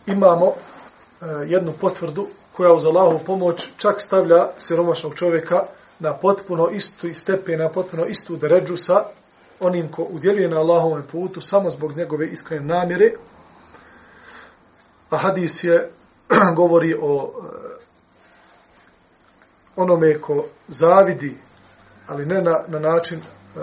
imamo 0.05 0.47
e, 0.47 1.25
jednu 1.45 1.73
potvrdu 1.81 2.27
koja 2.51 2.73
uz 2.73 2.85
Allahovu 2.85 3.19
pomoć 3.25 3.69
čak 3.77 4.01
stavlja 4.01 4.49
siromašnog 4.57 5.15
čovjeka 5.15 5.63
na 5.99 6.17
potpuno 6.17 6.69
istu 6.69 7.13
stepen, 7.13 7.59
na 7.59 7.69
potpuno 7.69 8.05
istu 8.05 8.35
deređu 8.35 8.77
sa 8.77 9.03
onim 9.59 9.91
ko 9.91 10.03
udjeluje 10.03 10.49
na 10.49 10.59
Allahovom 10.59 11.03
putu 11.11 11.41
samo 11.41 11.69
zbog 11.69 11.97
njegove 11.97 12.27
iskrene 12.27 12.65
namjere. 12.65 13.11
A 15.09 15.17
hadis 15.17 15.63
je 15.63 15.89
govori 16.59 16.95
o 17.01 17.31
e, 17.33 17.71
onome 19.75 20.21
ko 20.21 20.45
zavidi, 20.67 21.37
ali 22.11 22.25
ne 22.25 22.41
na, 22.41 22.63
na 22.67 22.79
način 22.79 23.19
uh, 23.19 23.61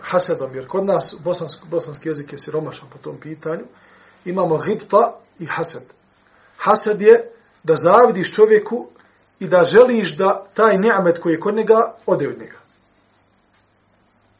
hasedom, 0.00 0.54
jer 0.54 0.66
kod 0.66 0.84
nas 0.84 1.14
bosanski, 1.24 1.66
bosanski 1.68 2.08
jezik 2.08 2.32
je 2.32 2.38
siromašan 2.38 2.88
po 2.92 2.98
tom 2.98 3.16
pitanju, 3.20 3.64
imamo 4.24 4.58
gipta 4.58 5.18
i 5.38 5.46
hased. 5.46 5.82
Hased 6.56 7.00
je 7.00 7.30
da 7.62 7.74
zavidiš 7.76 8.32
čovjeku 8.32 8.86
i 9.40 9.48
da 9.48 9.64
želiš 9.64 10.16
da 10.16 10.44
taj 10.54 10.78
neamet 10.78 11.18
koji 11.18 11.32
je 11.32 11.40
kod 11.40 11.54
njega 11.54 11.94
ode 12.06 12.28
od 12.28 12.38
njega. 12.38 12.58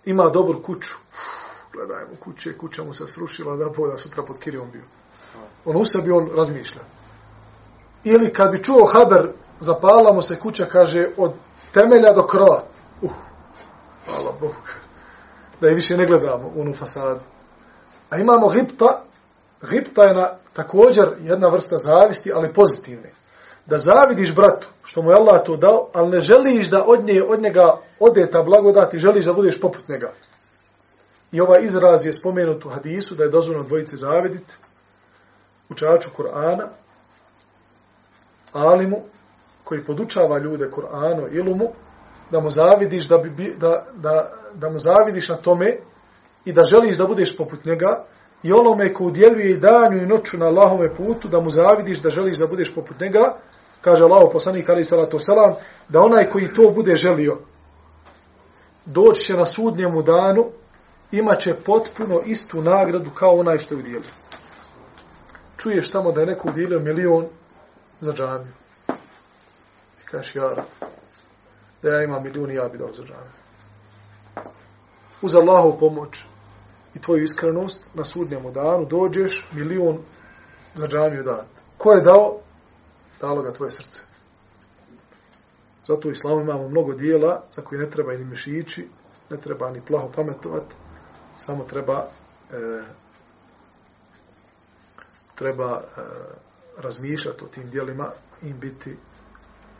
Ima 0.05 0.31
dobru 0.33 0.63
kuću. 0.63 0.97
Gledajmo 1.73 2.17
kuće, 2.25 2.59
kuća 2.59 2.85
mu 2.85 2.95
se 2.95 3.09
srušila 3.09 3.57
da 3.57 3.69
boja 3.77 3.99
sutra 3.99 4.23
pod 4.23 4.39
kirijom 4.39 4.71
bio. 4.71 4.85
On 5.65 5.77
u 5.77 5.85
sebi 5.85 6.11
on 6.11 6.31
razmišlja. 6.37 6.81
Ili 8.05 8.33
kad 8.33 8.51
bi 8.51 8.63
čuo 8.63 8.87
haber 8.87 9.29
zapala 9.61 10.13
mu 10.13 10.23
se 10.23 10.39
kuća, 10.39 10.67
kaže, 10.67 11.09
od 11.17 11.33
temelja 11.73 12.13
do 12.13 12.27
krova. 12.27 12.65
Uh, 13.03 13.11
Bogu. 14.41 14.55
Da 15.61 15.69
je 15.69 15.75
više 15.75 15.97
ne 15.97 16.07
gledamo 16.07 16.53
onu 16.57 16.75
fasadu. 16.75 17.21
A 18.11 18.19
imamo 18.19 18.49
hipta, 18.49 19.05
hipta 19.71 20.03
je 20.03 20.15
na, 20.15 20.31
također 20.53 21.09
jedna 21.21 21.49
vrsta 21.49 21.77
zavisti, 21.77 22.33
ali 22.33 22.53
pozitivne. 22.53 23.11
Da 23.67 23.79
zavidiš 23.79 24.35
bratu, 24.35 24.69
što 24.85 25.03
mu 25.03 25.11
je 25.11 25.17
Allah 25.17 25.45
to 25.45 25.57
dao, 25.57 25.89
ali 25.93 26.11
ne 26.11 26.21
želiš 26.21 26.71
da 26.71 26.85
od, 26.87 27.05
nje, 27.05 27.23
od 27.23 27.43
njega 27.43 27.81
ode 28.01 28.31
ta 28.31 28.43
blagodat 28.43 28.95
i 28.95 28.99
želiš 28.99 29.25
da 29.25 29.33
budeš 29.33 29.61
poput 29.61 29.89
njega. 29.89 30.13
I 31.33 31.41
ovaj 31.41 31.65
izraz 31.65 32.07
je 32.07 32.13
spomenut 32.13 32.65
u 32.65 32.69
hadisu 32.69 33.15
da 33.15 33.25
je 33.25 33.31
dozvoljeno 33.31 33.65
dvojice 33.65 33.97
zaviditi 33.97 34.55
učaču 35.69 36.09
Kur'ana, 36.17 36.69
alimu 38.53 39.03
koji 39.65 39.85
podučava 39.85 40.39
ljude 40.39 40.71
Kur'anu 40.71 41.29
ilumu, 41.31 41.73
da 42.31 42.41
mu 42.41 42.51
zavidiš 42.51 43.09
da, 43.09 43.19
bi, 43.19 43.55
da, 43.59 43.87
da, 43.95 44.33
da 44.55 44.71
mu 44.71 44.79
zavidiš 44.79 45.29
na 45.29 45.37
tome 45.37 45.79
i 46.45 46.53
da 46.53 46.63
želiš 46.65 46.97
da 46.97 47.07
budeš 47.07 47.37
poput 47.37 47.65
njega 47.65 48.05
i 48.43 48.53
onome 48.53 48.93
ko 48.93 49.05
udjeljuje 49.05 49.51
i 49.51 49.57
danju 49.57 50.03
i 50.03 50.07
noću 50.07 50.39
na 50.39 50.47
Allahove 50.47 50.95
putu, 50.95 51.29
da 51.29 51.41
mu 51.41 51.51
zavidiš 51.51 51.99
da 51.99 52.11
želiš 52.11 52.39
da 52.39 52.47
budeš 52.47 52.75
poput 52.75 53.01
njega, 53.01 53.37
kaže 53.81 54.05
Allah 54.05 54.29
poslanik 54.33 54.69
ali 54.69 54.85
salatu 54.85 55.19
salam 55.19 55.55
da 55.89 56.01
onaj 56.01 56.29
koji 56.29 56.55
to 56.55 56.73
bude 56.75 56.97
želio, 56.97 57.39
doći 58.85 59.25
će 59.25 59.37
na 59.37 59.47
sudnjemu 59.47 60.03
danu, 60.03 60.47
imaće 61.13 61.55
potpuno 61.55 62.21
istu 62.27 62.63
nagradu 62.63 63.11
kao 63.11 63.35
onaj 63.35 63.59
što 63.59 63.75
je 63.75 63.79
udjelio. 63.79 64.11
Čuješ 65.57 65.91
tamo 65.91 66.13
da 66.13 66.21
je 66.21 66.27
neko 66.27 66.49
udjelio 66.49 66.81
milion 66.81 67.27
za 68.01 68.13
džamiju 68.13 68.53
kažeš 70.11 70.35
ja 70.35 70.55
da 71.83 71.89
ja 71.91 72.05
imam 72.05 72.23
milijun 72.23 72.51
ja 72.51 72.69
bi 72.69 72.79
dao 72.79 72.93
za 72.93 73.03
džanu. 73.03 73.31
Uz 75.23 75.35
Allahu 75.35 75.79
pomoć 75.79 76.25
i 76.95 77.01
tvoju 77.01 77.23
iskrenost 77.23 77.91
na 77.95 78.05
sudnjemu 78.05 78.51
danu 78.51 78.85
dođeš 78.85 79.47
milijun 79.53 79.99
za 80.75 80.87
džamiju 80.87 81.23
dat. 81.23 81.47
Ko 81.77 81.93
je 81.93 82.03
dao? 82.03 82.39
Dalo 83.21 83.43
ga 83.43 83.53
tvoje 83.53 83.71
srce. 83.71 84.03
Zato 85.85 86.09
u 86.09 86.11
islamu 86.11 86.41
imamo 86.41 86.69
mnogo 86.69 86.93
dijela 86.95 87.43
za 87.51 87.63
koje 87.63 87.81
ne 87.81 87.91
treba 87.91 88.13
ni 88.13 88.25
mišići, 88.25 88.89
ne 89.31 89.37
treba 89.37 89.71
ni 89.71 89.81
plaho 89.81 90.09
pametovati, 90.17 90.75
samo 91.37 91.65
treba 91.65 92.07
e, 92.53 92.83
treba 95.35 95.83
e, 95.83 96.01
razmišljati 96.77 97.45
o 97.45 97.49
tim 97.49 97.71
dijelima 97.71 98.11
i 98.43 98.53
biti 98.53 98.97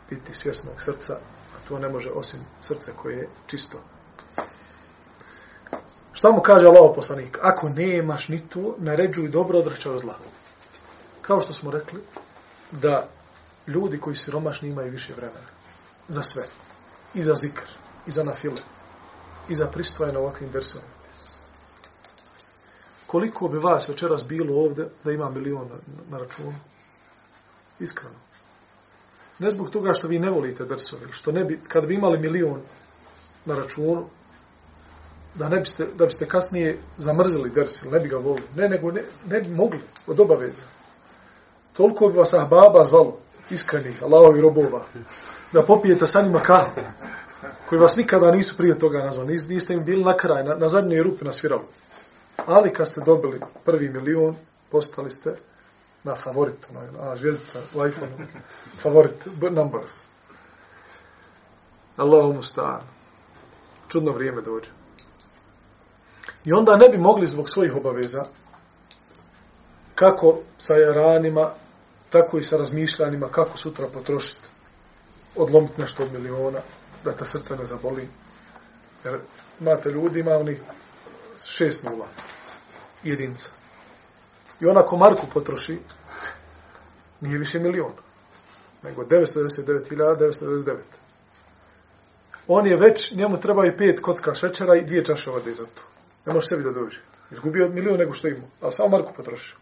biti 0.09 0.33
svjesnog 0.33 0.81
srca, 0.81 1.19
to 1.67 1.79
ne 1.79 1.89
može 1.89 2.09
osim 2.09 2.39
srce 2.61 2.91
koje 3.01 3.17
je 3.17 3.29
čisto. 3.47 3.77
Šta 6.13 6.31
mu 6.31 6.41
kaže 6.41 6.67
Allah 6.67 6.91
poslanik? 6.95 7.37
Ako 7.41 7.69
nemaš 7.69 8.27
ni 8.27 8.39
to, 8.49 8.75
naređuj 8.77 9.29
dobro 9.29 9.59
odrećaj 9.59 9.91
od 9.91 9.99
zla. 9.99 10.15
Kao 11.21 11.41
što 11.41 11.53
smo 11.53 11.71
rekli, 11.71 12.01
da 12.71 13.09
ljudi 13.67 13.99
koji 13.99 14.15
su 14.15 14.31
romašni 14.31 14.69
imaju 14.69 14.91
više 14.91 15.13
vremena. 15.13 15.47
Za 16.07 16.23
sve. 16.23 16.45
I 17.13 17.23
za 17.23 17.35
zikr, 17.35 17.65
i 18.07 18.11
za 18.11 18.23
nafile, 18.23 18.61
i 19.49 19.55
za 19.55 19.67
pristoje 19.67 20.13
na 20.13 20.19
ovakvim 20.19 20.49
versovima. 20.49 20.97
koliko 23.07 23.47
bi 23.47 23.57
vas 23.57 23.89
večeras 23.89 24.27
bilo 24.27 24.55
ovde 24.55 24.89
da 25.03 25.11
ima 25.11 25.29
milion 25.29 25.67
na, 25.67 25.75
na 26.09 26.17
računu? 26.17 26.53
Iskreno. 27.79 28.15
Ne 29.39 29.49
zbog 29.49 29.69
toga 29.69 29.93
što 29.93 30.07
vi 30.07 30.19
ne 30.19 30.29
volite 30.29 30.65
drsove, 30.65 31.11
što 31.11 31.31
ne 31.31 31.43
bi, 31.43 31.59
kad 31.67 31.85
bi 31.85 31.95
imali 31.95 32.19
milion 32.19 32.61
na 33.45 33.55
računu, 33.55 34.05
da 35.35 35.49
ne 35.49 35.59
biste, 35.59 35.87
da 35.95 36.05
biste 36.05 36.25
kasnije 36.25 36.77
zamrzili 36.97 37.49
ders, 37.49 37.83
ne 37.83 37.99
bi 37.99 38.09
ga 38.09 38.17
volili. 38.17 38.47
Ne, 38.55 38.69
nego 38.69 38.91
ne, 38.91 39.03
ne 39.27 39.41
bi 39.41 39.49
mogli 39.49 39.79
od 40.07 40.19
obaveza. 40.19 40.63
Toliko 41.73 42.07
bi 42.07 42.17
vas 42.17 42.33
ahbaba 42.33 42.85
zvalo, 42.85 43.17
iskrenih, 43.49 44.03
Allahovi 44.03 44.41
robova, 44.41 44.85
da 45.53 45.61
popijete 45.61 46.07
sa 46.07 46.21
njima 46.21 46.39
kahu, 46.39 46.81
koji 47.69 47.79
vas 47.79 47.95
nikada 47.95 48.31
nisu 48.31 48.57
prije 48.57 48.79
toga 48.79 48.99
nazvali, 48.99 49.33
niste 49.33 49.73
im 49.73 49.85
bili 49.85 50.03
na 50.03 50.17
kraj, 50.17 50.43
na, 50.43 50.55
na 50.55 50.67
zadnjoj 50.67 51.03
rupi 51.03 51.25
nasvirali. 51.25 51.63
Ali 52.45 52.73
kad 52.73 52.87
ste 52.87 53.01
dobili 53.05 53.39
prvi 53.65 53.89
milion, 53.89 54.35
postali 54.71 55.11
ste 55.11 55.35
na 56.03 56.15
favorit, 56.15 56.67
na, 56.73 57.05
na 57.05 57.15
zvijezdica 57.15 57.59
u 57.75 57.85
iPhone, 57.85 58.27
favorit 58.81 59.25
numbers. 59.51 60.07
Allahu 61.97 62.43
stan. 62.43 62.81
Čudno 63.87 64.11
vrijeme 64.11 64.41
dođe. 64.41 64.69
I 66.45 66.53
onda 66.53 66.75
ne 66.75 66.89
bi 66.89 66.97
mogli 66.97 67.27
zbog 67.27 67.49
svojih 67.49 67.75
obaveza, 67.75 68.25
kako 69.95 70.39
sa 70.57 70.73
ranima, 70.73 71.51
tako 72.09 72.37
i 72.37 72.43
sa 72.43 72.57
razmišljanjima, 72.57 73.27
kako 73.27 73.57
sutra 73.57 73.87
potrošiti, 73.87 74.47
odlomiti 75.35 75.81
nešto 75.81 76.03
od 76.03 76.13
miliona, 76.13 76.59
da 77.03 77.11
ta 77.11 77.25
srca 77.25 77.55
ne 77.55 77.65
zaboli. 77.65 78.09
Jer 79.03 79.19
imate 79.59 79.89
ljudi, 79.89 80.19
ima 80.19 80.31
onih 80.31 80.61
šest 81.45 81.83
nula, 81.83 82.07
jedinca. 83.03 83.49
I 84.61 84.65
ona 84.65 84.81
ko 84.81 84.97
Marku 84.97 85.27
potroši, 85.33 85.79
nije 87.21 87.37
više 87.37 87.59
milion, 87.59 87.91
nego 88.83 89.03
999.999. 89.03 90.75
On 92.47 92.67
je 92.67 92.77
već, 92.77 93.11
njemu 93.11 93.39
treba 93.39 93.65
i 93.65 93.77
pet 93.77 94.01
kocka 94.01 94.35
šećera 94.35 94.75
i 94.75 94.85
dvije 94.85 95.05
čaše 95.05 95.29
vode 95.29 95.53
za 95.53 95.65
to. 95.65 95.81
Ne 96.25 96.33
može 96.33 96.47
sebi 96.47 96.63
da 96.63 96.71
dođe. 96.71 96.99
Izgubio 97.31 97.69
milion 97.69 97.97
nego 97.97 98.13
što 98.13 98.27
ima. 98.27 98.43
A 98.61 98.71
samo 98.71 98.89
Marku 98.89 99.13
potroši. 99.13 99.55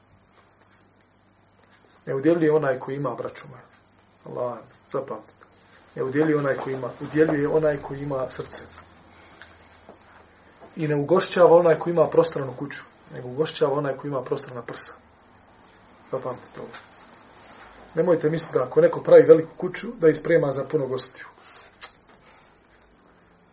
Ne 2.06 2.15
udjeljuje 2.15 2.51
onaj 2.51 2.80
koji 2.80 2.95
ima, 2.95 3.15
braću 3.15 3.43
moja. 3.49 3.63
Allah, 4.25 4.58
zapamtite. 4.88 5.45
Ne 5.95 6.04
udjeljuje 6.04 6.38
onaj 6.38 6.56
koji 6.56 6.73
ima. 6.73 6.89
Udjeljuje 7.01 7.47
onaj 7.47 7.78
koji 7.78 7.99
ima 7.99 8.25
srce. 8.30 8.63
I 10.75 10.88
ne 10.88 10.95
ugošćava 10.95 11.58
onaj 11.58 11.80
koji 11.80 11.93
ima 11.93 12.08
prostranu 12.08 12.54
kuću. 12.54 12.84
Nego 13.13 13.28
ugošćava 13.28 13.73
onaj 13.73 13.95
koji 13.95 14.10
ima 14.10 14.23
prostrana 14.23 14.62
prsa. 14.62 14.93
Zapamtite 16.12 16.60
ovo. 16.60 16.94
Nemojte 17.95 18.29
misliti 18.29 18.58
da 18.58 18.63
ako 18.63 18.81
neko 18.81 19.01
pravi 19.01 19.23
veliku 19.23 19.51
kuću, 19.58 19.88
da 19.99 20.10
isprema 20.10 20.51
za 20.51 20.63
puno 20.63 20.88
gostiju. 20.88 21.25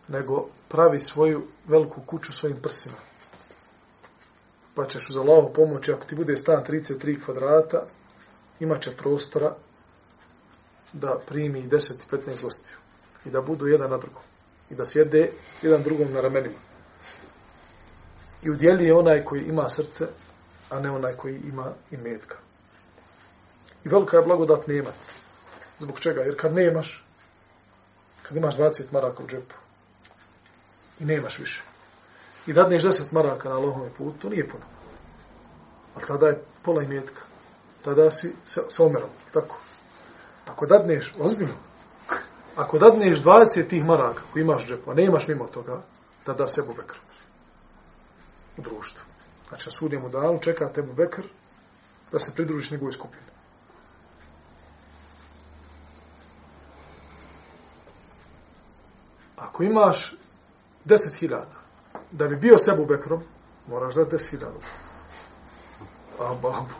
Nego 0.07 0.47
pravi 0.69 0.99
svoju 0.99 1.43
veliku 1.67 2.01
kuću 2.05 2.33
svojim 2.33 2.57
prsima. 2.61 2.97
Pa 4.75 4.85
ćeš 4.85 5.09
uz 5.09 5.17
Allahovu 5.17 5.53
pomoći, 5.53 5.91
ako 5.91 6.05
ti 6.05 6.15
bude 6.15 6.37
stan 6.37 6.63
33 6.63 7.25
kvadrata, 7.25 7.85
imaće 8.59 8.91
prostora 8.91 9.55
da 10.93 11.19
primi 11.27 11.63
10 11.63 11.93
i 11.93 12.15
15 12.15 12.41
gostiju. 12.41 12.77
I 13.25 13.29
da 13.29 13.41
budu 13.41 13.67
jedan 13.67 13.89
na 13.89 13.97
drugom. 13.97 14.21
I 14.69 14.75
da 14.75 14.85
sjede 14.85 15.31
jedan 15.61 15.83
drugom 15.83 16.13
na 16.13 16.21
ramenima. 16.21 16.59
I 18.43 18.49
udjeli 18.49 18.85
je 18.85 18.95
onaj 18.95 19.23
koji 19.23 19.41
ima 19.41 19.69
srce, 19.69 20.07
a 20.69 20.79
ne 20.79 20.91
onaj 20.91 21.13
koji 21.13 21.35
ima 21.35 21.73
i 21.91 21.97
metka. 21.97 22.37
I 23.85 23.89
velika 23.89 24.17
je 24.17 24.23
blagodat 24.23 24.67
nemat. 24.67 24.95
Zbog 25.79 25.99
čega? 25.99 26.21
Jer 26.21 26.35
kad 26.37 26.53
nemaš, 26.53 27.05
kad 28.21 28.37
imaš 28.37 28.57
20 28.57 28.83
maraka 28.91 29.23
u 29.23 29.27
džepu, 29.27 29.55
i 30.99 31.05
nemaš 31.05 31.39
više, 31.39 31.63
i 32.47 32.53
dadneš 32.53 32.83
10 32.83 33.01
maraka 33.11 33.49
na 33.49 33.55
Allahome 33.55 33.89
putu, 33.97 34.17
to 34.21 34.29
nije 34.29 34.47
puno. 34.47 34.63
Ali 35.95 36.05
tada 36.05 36.27
je 36.27 36.43
pola 36.63 36.83
imetka. 36.83 37.21
Tada 37.83 38.11
si 38.11 38.33
sa, 38.45 38.61
sa 38.67 38.83
omerom. 38.83 39.09
Tako. 39.33 39.57
Ako 40.47 40.65
dadneš, 40.65 41.13
ozbiljno, 41.19 41.55
ako 42.55 42.79
dadneš 42.79 43.21
20 43.21 43.67
tih 43.67 43.85
maraka 43.85 44.21
koji 44.33 44.41
imaš 44.41 44.65
u 44.65 44.67
džepu, 44.67 44.91
a 44.91 44.93
nemaš 44.93 45.27
mimo 45.27 45.47
toga, 45.47 45.81
tada 46.23 46.47
se 46.47 46.61
Bekr 46.61 46.95
u 48.57 48.61
društvu. 48.61 49.03
Znači, 49.47 49.67
na 49.67 49.71
sudnjemu 49.71 50.09
danu 50.09 50.39
čeka 50.41 50.69
Tebu 50.69 50.93
Bekr 50.93 51.21
da 52.11 52.19
se 52.19 52.31
pridružiš 52.35 52.71
njegovoj 52.71 52.93
skupini. 52.93 53.32
Ako 59.35 59.63
imaš 59.63 60.13
10.000, 60.85 61.43
da 62.11 62.27
bi 62.27 62.35
bio 62.35 62.57
sebu 62.57 62.85
Bekrom, 62.85 63.23
moraš 63.67 63.95
da 63.95 64.05
10.000. 64.05 64.45
A 66.19 66.33
babu, 66.33 66.73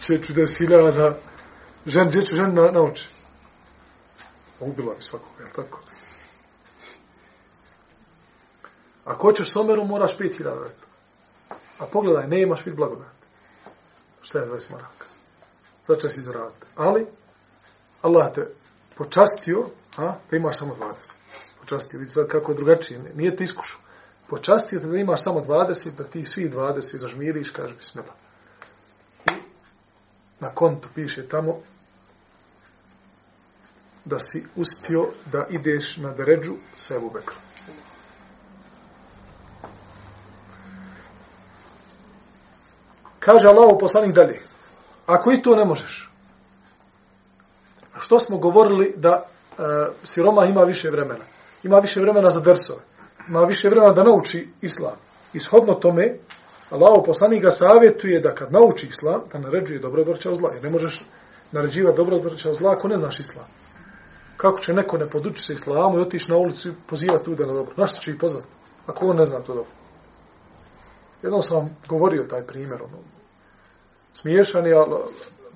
čeću 0.00 0.32
10.000, 0.32 1.12
žen, 1.86 2.10
čeću 2.10 2.34
žen 2.34 2.54
na, 2.54 2.62
na 2.62 2.82
oči. 2.82 3.08
Ubila 4.60 4.94
bi 4.94 5.02
svakog, 5.02 5.32
je 5.40 5.52
tako? 5.52 5.80
Ako 9.04 9.26
hoćeš 9.26 9.52
someru, 9.52 9.84
moraš 9.84 10.18
5.000. 10.18 10.68
A 11.78 11.86
pogledaj, 11.92 12.26
ne 12.28 12.42
imaš 12.42 12.64
pit 12.64 12.76
blagodat. 12.76 13.06
Šta 14.22 14.38
je 14.38 14.46
20 14.46 14.70
maraka? 14.70 15.06
Začas 15.84 16.18
iz 16.18 16.26
si. 16.26 16.66
Ali, 16.76 17.06
Allah 18.02 18.32
te 18.34 18.48
počastio, 18.94 19.66
a, 19.96 20.14
da 20.30 20.36
imaš 20.36 20.58
samo 20.58 20.74
20 20.74 21.27
počastio, 21.68 21.98
vidi 21.98 22.10
sad 22.10 22.28
kako 22.28 22.52
je 22.52 22.56
drugačije, 22.56 23.00
nije 23.14 23.36
te 23.36 23.44
iskušao. 23.44 23.80
Počastio 24.28 24.80
te 24.80 24.86
da 24.86 24.96
imaš 24.96 25.24
samo 25.24 25.40
20, 25.40 25.90
pa 25.96 26.04
ti 26.04 26.24
svi 26.24 26.50
20 26.50 26.96
zažmiriš, 26.96 27.50
kaže 27.50 27.74
bismila. 27.74 28.14
I 29.26 29.32
na 30.40 30.48
kontu 30.48 30.88
piše 30.94 31.28
tamo 31.28 31.60
da 34.04 34.18
si 34.18 34.44
uspio 34.56 35.08
da 35.32 35.46
ideš 35.50 35.96
na 35.96 36.12
deređu 36.12 36.54
sa 36.76 36.94
Ebu 36.94 37.10
Bekrom. 37.10 37.40
Kaže 43.18 43.46
Allah 43.48 43.74
u 43.74 43.78
poslanih 43.78 44.14
dalje, 44.14 44.40
ako 45.06 45.32
i 45.32 45.42
to 45.42 45.54
ne 45.54 45.64
možeš, 45.64 46.10
što 47.98 48.18
smo 48.18 48.38
govorili 48.38 48.94
da 48.96 49.26
e, 49.26 49.62
siroma 50.04 50.44
ima 50.44 50.62
više 50.62 50.90
vremena? 50.90 51.37
Ima 51.62 51.78
više 51.78 52.00
vremena 52.00 52.30
za 52.30 52.40
drsove, 52.40 52.80
ima 53.28 53.40
više 53.40 53.68
vremena 53.68 53.92
da 53.92 54.04
nauči 54.04 54.48
islam. 54.60 54.96
Ishodno 55.32 55.74
tome, 55.74 56.18
Allaho 56.70 57.02
poslanik 57.02 57.42
ga 57.42 57.50
savjetuje 57.50 58.20
da 58.20 58.34
kad 58.34 58.52
nauči 58.52 58.86
islam, 58.86 59.20
da 59.32 59.38
naređuje 59.38 59.78
dobro 59.78 60.02
odvrća 60.02 60.34
zla. 60.34 60.50
Jer 60.54 60.64
ne 60.64 60.70
možeš 60.70 61.02
naređivati 61.52 61.96
dobro 61.96 62.16
odvrća 62.16 62.54
zla 62.54 62.72
ako 62.72 62.88
ne 62.88 62.96
znaš 62.96 63.20
islam. 63.20 63.46
Kako 64.36 64.58
će 64.58 64.74
neko 64.74 64.98
ne 64.98 65.08
podući 65.08 65.44
se 65.44 65.54
islamu 65.54 65.98
i 65.98 66.00
otići 66.00 66.30
na 66.30 66.36
ulicu 66.36 66.68
i 66.68 66.72
pozivati 66.86 67.30
ljude 67.30 67.46
na 67.46 67.52
dobro? 67.52 67.74
Našto 67.76 68.00
će 68.00 68.10
ih 68.10 68.16
pozvati? 68.20 68.46
Ako 68.86 69.06
on 69.06 69.16
ne 69.16 69.24
zna 69.24 69.40
to 69.40 69.54
dobro. 69.54 69.72
Jednom 71.22 71.42
sam 71.42 71.56
vam 71.56 71.76
govorio 71.88 72.22
taj 72.22 72.46
primjer. 72.46 72.82
Ono, 72.82 72.98
smiješan 74.12 74.66
je, 74.66 74.74
ali 74.74 74.96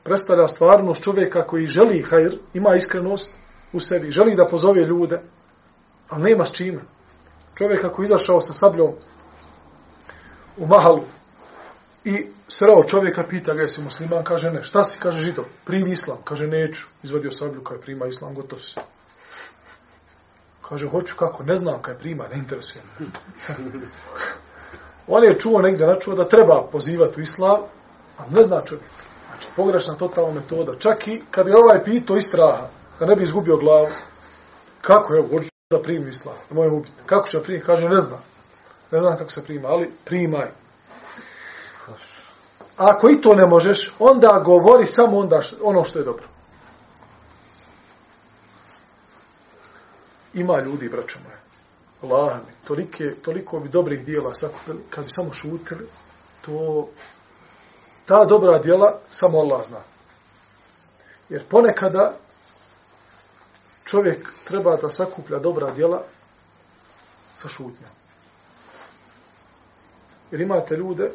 predstavlja 0.03 0.49
stvarnost 0.49 1.03
čovjeka 1.03 1.47
koji 1.47 1.67
želi 1.67 2.03
hajr, 2.03 2.39
ima 2.55 2.75
iskrenost 2.77 3.33
u 3.73 3.81
sebi, 3.81 4.11
želi 4.11 4.35
da 4.35 4.47
pozove 4.47 4.85
ljude, 4.85 5.21
Ali 6.13 6.23
nema 6.23 6.47
s 6.47 6.53
čime. 6.53 6.81
Čovjek 7.55 7.85
ako 7.85 8.03
izašao 8.03 8.41
sa 8.41 8.53
sabljom 8.53 8.93
u 10.57 10.67
mahalu 10.67 11.03
i 12.05 12.27
srao 12.49 12.83
čovjeka, 12.83 13.25
pita 13.29 13.55
ga 13.55 13.63
jesi 13.63 13.83
musliman, 13.83 14.25
kaže 14.25 14.51
ne. 14.51 14.63
Šta 14.63 14.85
si, 14.85 14.99
kaže 14.99 15.21
židov? 15.21 15.45
Primi 15.65 15.91
islam. 15.91 16.19
Kaže 16.25 16.47
neću. 16.47 16.87
Izvadio 17.03 17.31
sablju, 17.31 17.65
kaže 17.65 17.81
prima 17.81 18.07
islam, 18.07 18.35
gotov 18.35 18.59
si. 18.59 18.75
Kaže, 20.69 20.89
hoću 20.89 21.17
kako, 21.17 21.43
ne 21.43 21.57
znam 21.57 21.83
kaj 21.83 21.99
prima, 21.99 22.29
ne 22.29 22.37
interesuje. 22.37 22.83
On 25.07 25.25
je 25.25 25.39
čuo 25.39 25.61
negdje, 25.61 25.87
načuo 25.87 26.15
da 26.15 26.29
treba 26.29 26.69
pozivati 26.73 27.21
u 27.21 27.23
islam, 27.23 27.61
a 28.19 28.23
ne 28.31 28.43
zna 28.43 28.63
čovjek. 28.65 28.91
Znači, 29.29 29.49
pogrešna 29.57 29.95
totalna 29.95 30.33
metoda. 30.33 30.79
Čak 30.79 31.09
i 31.09 31.23
kad 31.31 31.47
je 31.49 31.55
ovaj 31.57 31.85
pito 31.85 32.17
istraha, 32.17 32.69
da 33.01 33.07
ne 33.07 33.17
bi 33.17 33.23
izgubio 33.23 33.57
glavu, 33.57 33.89
kako, 34.81 35.15
je, 35.15 35.23
hoću 35.23 35.52
da 35.73 35.83
primi 35.83 36.09
islam, 36.09 36.35
da 36.49 36.55
mojem 36.55 36.75
ubiti. 36.75 37.03
Kako 37.07 37.29
će 37.29 37.43
primi? 37.43 37.61
Kaže, 37.61 37.89
ne 37.89 38.01
znam. 38.01 38.23
Ne 38.91 39.01
znam 39.01 39.19
kako 39.19 39.31
se 39.31 39.45
prima, 39.45 39.69
ali 39.69 39.91
primaj. 40.05 40.47
A 42.77 42.91
ako 42.91 43.11
i 43.11 43.21
to 43.21 43.35
ne 43.35 43.47
možeš, 43.47 43.95
onda 43.99 44.43
govori 44.45 44.87
samo 44.87 45.19
onda 45.19 45.43
što, 45.43 45.57
ono 45.63 45.85
što 45.85 45.99
je 45.99 46.05
dobro. 46.05 46.25
Ima 50.35 50.61
ljudi, 50.61 50.89
braćo 50.89 51.19
moje. 51.25 51.39
Allah 52.03 52.37
mi, 52.37 52.53
tolike, 52.67 53.15
toliko 53.23 53.61
bi 53.61 53.69
dobrih 53.69 54.05
dijela 54.05 54.35
sakupili, 54.35 54.79
kad 54.91 55.05
bi 55.05 55.11
samo 55.11 55.33
šutili 55.33 55.87
to 56.45 56.89
ta 58.07 58.25
dobra 58.25 58.59
djela 58.59 58.99
samo 59.09 59.39
Allah 59.39 59.67
zna. 59.67 59.81
Jer 61.29 61.45
ponekada 61.49 62.15
čovjek 63.85 64.33
treba 64.45 64.77
da 64.77 64.91
sakuplja 64.91 65.39
dobra 65.39 65.71
djela 65.71 66.03
sa 67.35 67.49
šutnjom. 67.49 67.91
Jer 70.31 70.41
imate 70.41 70.77
ljude, 70.77 71.13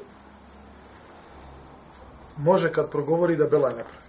može 2.37 2.73
kad 2.73 2.91
progovori 2.91 3.35
da 3.35 3.47
bela 3.47 3.69
ne 3.69 3.83
pravi. 3.83 4.07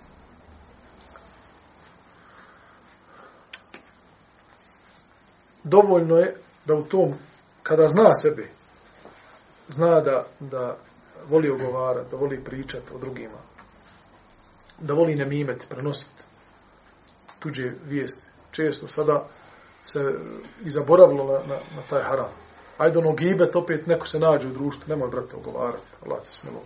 Dovoljno 5.65 6.17
je 6.17 6.37
da 6.65 6.75
u 6.75 6.83
tom, 6.83 7.15
kada 7.63 7.89
zna 7.89 8.15
sebe, 8.15 8.49
zna 9.69 10.01
da, 10.01 10.27
da 10.41 10.77
voli 11.29 11.51
ogovarati, 11.51 12.11
da 12.11 12.17
voli 12.17 12.45
pričati 12.45 12.95
o 12.95 12.99
drugima, 12.99 13.39
da 14.79 14.95
voli 14.95 15.15
nemimet, 15.15 15.67
prenositi 15.71 16.25
tuđe 17.39 17.73
vijesti. 17.85 18.28
Često 18.59 18.89
sada 18.89 19.29
se 19.83 20.15
i 20.65 20.71
zaboravilo 20.71 21.25
na, 21.25 21.55
na, 21.55 21.61
na 21.77 21.83
taj 21.91 22.03
haram. 22.03 22.31
Ajde 22.79 22.99
ono 22.99 23.13
gibet, 23.13 23.57
opet 23.57 23.87
neko 23.87 24.07
se 24.07 24.19
nađe 24.19 24.49
u 24.49 24.53
društvu, 24.53 24.89
nemoj 24.89 25.09
brate 25.09 25.37
ogovarati, 25.37 25.87
Allah 26.07 26.19
se 26.23 26.33
smilo. 26.33 26.63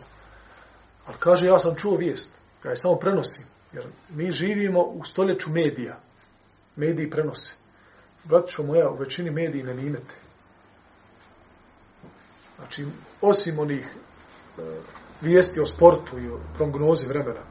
Ali 1.07 1.17
kaže, 1.19 1.47
ja 1.47 1.59
sam 1.59 1.77
čuo 1.77 1.97
vijest, 1.97 2.31
ja 2.65 2.71
je 2.71 2.77
samo 2.77 2.97
prenosim, 2.97 3.45
jer 3.73 3.85
mi 4.11 4.33
živimo 4.33 4.83
u 4.83 5.05
stoljeću 5.05 5.51
medija. 5.51 6.01
Mediji 6.77 7.11
prenose. 7.11 7.55
Bratićo 8.25 8.63
moja, 8.63 8.91
u 8.91 8.97
većini 8.97 9.31
mediji 9.31 9.63
ne 9.63 9.75
nimete. 9.75 10.15
Znači, 12.57 12.87
osim 13.21 13.59
onih 13.59 13.95
e, 14.59 14.63
vijesti 15.21 15.61
o 15.61 15.67
sportu 15.67 16.19
i 16.19 16.29
o 16.29 16.41
prognozi 16.55 17.07
vremena, 17.07 17.43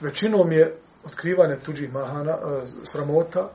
većinom 0.00 0.52
je 0.52 0.81
otkrivanje 1.04 1.56
tuđih 1.56 1.92
mahana, 1.92 2.32
e, 2.32 2.66
sramota, 2.84 3.50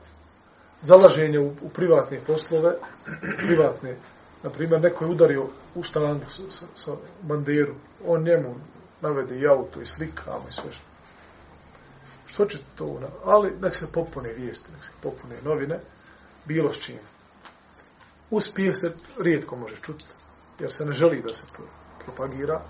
zalaženje 0.82 1.38
u, 1.38 1.46
u 1.62 1.68
privatne 1.68 2.20
poslove, 2.26 2.74
privatne, 3.46 3.96
na 4.42 4.50
primjer, 4.50 4.82
neko 4.82 5.04
je 5.04 5.10
udario 5.10 5.46
u 5.74 5.82
štandu 5.82 6.24
sa, 6.28 6.42
sa, 6.50 6.66
sa 6.74 6.92
banderu, 7.22 7.74
on 8.06 8.22
njemu 8.22 8.54
navede 9.00 9.38
i 9.38 9.46
auto 9.46 9.80
i 9.80 9.86
slikamo 9.86 10.44
i 10.48 10.52
sve 10.52 10.72
što. 10.72 10.82
Što 12.26 12.44
će 12.44 12.58
to, 12.76 13.00
ali 13.24 13.52
nek 13.60 13.74
se 13.74 13.92
popune 13.92 14.32
vijesti, 14.32 14.72
nek 14.72 14.84
se 14.84 14.90
popune 15.02 15.36
novine, 15.44 15.80
bilo 16.44 16.72
s 16.72 16.78
čim. 16.78 16.98
Uspije 18.30 18.74
se 18.74 18.92
rijetko 19.18 19.56
može 19.56 19.76
čuti, 19.76 20.04
jer 20.60 20.72
se 20.72 20.84
ne 20.84 20.92
želi 20.92 21.22
da 21.22 21.34
se 21.34 21.44
propagira, 22.04 22.60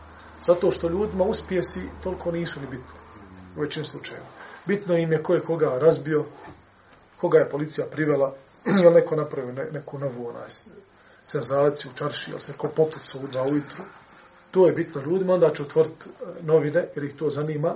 zato 0.47 0.71
što 0.71 0.89
ljudima 0.89 1.25
uspjesi 1.25 1.81
toliko 2.03 2.33
nisu 2.33 2.61
ni 2.61 2.67
bitni 2.67 3.08
u 3.57 3.61
većim 3.61 3.85
slučaju. 3.85 4.21
Bitno 4.67 4.97
im 4.97 5.13
je 5.13 5.23
ko 5.23 5.35
je 5.35 5.41
koga 5.41 5.79
razbio, 5.79 6.25
koga 7.21 7.39
je 7.39 7.51
policija 7.51 7.87
privela, 7.91 8.35
je 8.85 8.91
neko 8.91 9.17
napravio 9.17 9.53
ne, 9.53 9.65
neku 9.73 9.99
novu 9.99 10.29
onaj, 10.29 10.49
senzaciju 11.25 11.91
u 11.91 11.99
čarši, 11.99 12.31
ili 12.31 12.41
se 12.41 12.53
ko 12.53 12.69
popucu 12.69 13.19
u 13.19 13.27
dva 13.27 13.43
ujutru. 13.43 13.85
To 14.51 14.67
je 14.67 14.73
bitno 14.73 15.03
ljudima, 15.03 15.35
onda 15.35 15.53
će 15.53 15.63
otvoriti 15.63 16.09
e, 16.09 16.43
novine, 16.43 16.89
jer 16.95 17.05
ih 17.05 17.15
to 17.15 17.31
zanima. 17.31 17.75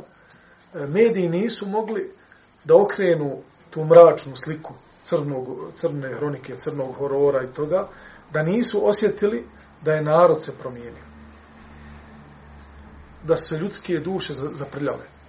E, 0.74 0.86
mediji 0.86 1.28
nisu 1.28 1.66
mogli 1.66 2.14
da 2.64 2.76
okrenu 2.76 3.42
tu 3.70 3.84
mračnu 3.84 4.36
sliku 4.36 4.74
crnog, 5.02 5.48
crne 5.74 6.14
hronike, 6.14 6.56
crnog 6.56 6.94
horora 6.94 7.42
i 7.42 7.54
toga, 7.54 7.88
da 8.32 8.42
nisu 8.42 8.86
osjetili 8.88 9.46
da 9.82 9.94
je 9.94 10.02
narod 10.02 10.42
se 10.42 10.52
promijenio. 10.58 11.04
Da 13.24 13.36
se 13.36 13.56
ljudske 13.56 13.98
duše 13.98 14.32
zaprljale. 14.34 15.21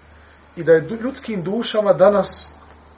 I 0.55 0.63
da 0.63 0.71
je 0.71 0.87
ljudskim 1.01 1.43
dušama 1.43 1.93
danas 1.93 2.53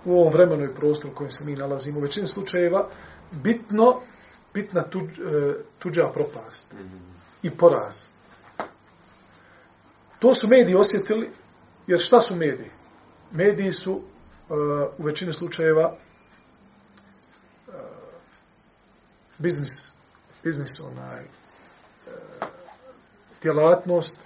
u 0.05 0.19
ovom 0.19 0.33
vremenu 0.33 0.63
i 0.63 0.75
prostoru 0.75 1.13
u 1.13 1.15
kojem 1.15 1.31
se 1.31 1.43
mi 1.43 1.55
nalazimo, 1.55 1.99
u 1.99 2.01
većini 2.01 2.27
slučajeva, 2.27 2.89
bitno, 3.31 4.01
bitna 4.53 4.83
tuđ, 4.83 5.19
e, 5.19 5.53
tuđa 5.79 6.09
propast 6.13 6.73
mm 6.73 6.77
-hmm. 6.77 7.47
i 7.47 7.51
poraz. 7.51 8.07
To 10.19 10.33
su 10.33 10.47
mediji 10.47 10.75
osjetili, 10.75 11.29
jer 11.87 11.99
šta 11.99 12.21
su 12.21 12.35
mediji? 12.35 12.69
Mediji 13.31 13.71
su 13.71 13.91
uh, 13.93 14.01
u 14.97 15.03
većini 15.03 15.33
slučajeva 15.33 15.95
uh, 17.67 17.73
biznis, 19.37 19.91
biznis 20.43 20.79
onaj, 20.79 21.23
uh, 21.23 22.47
djelatnost 23.41 24.17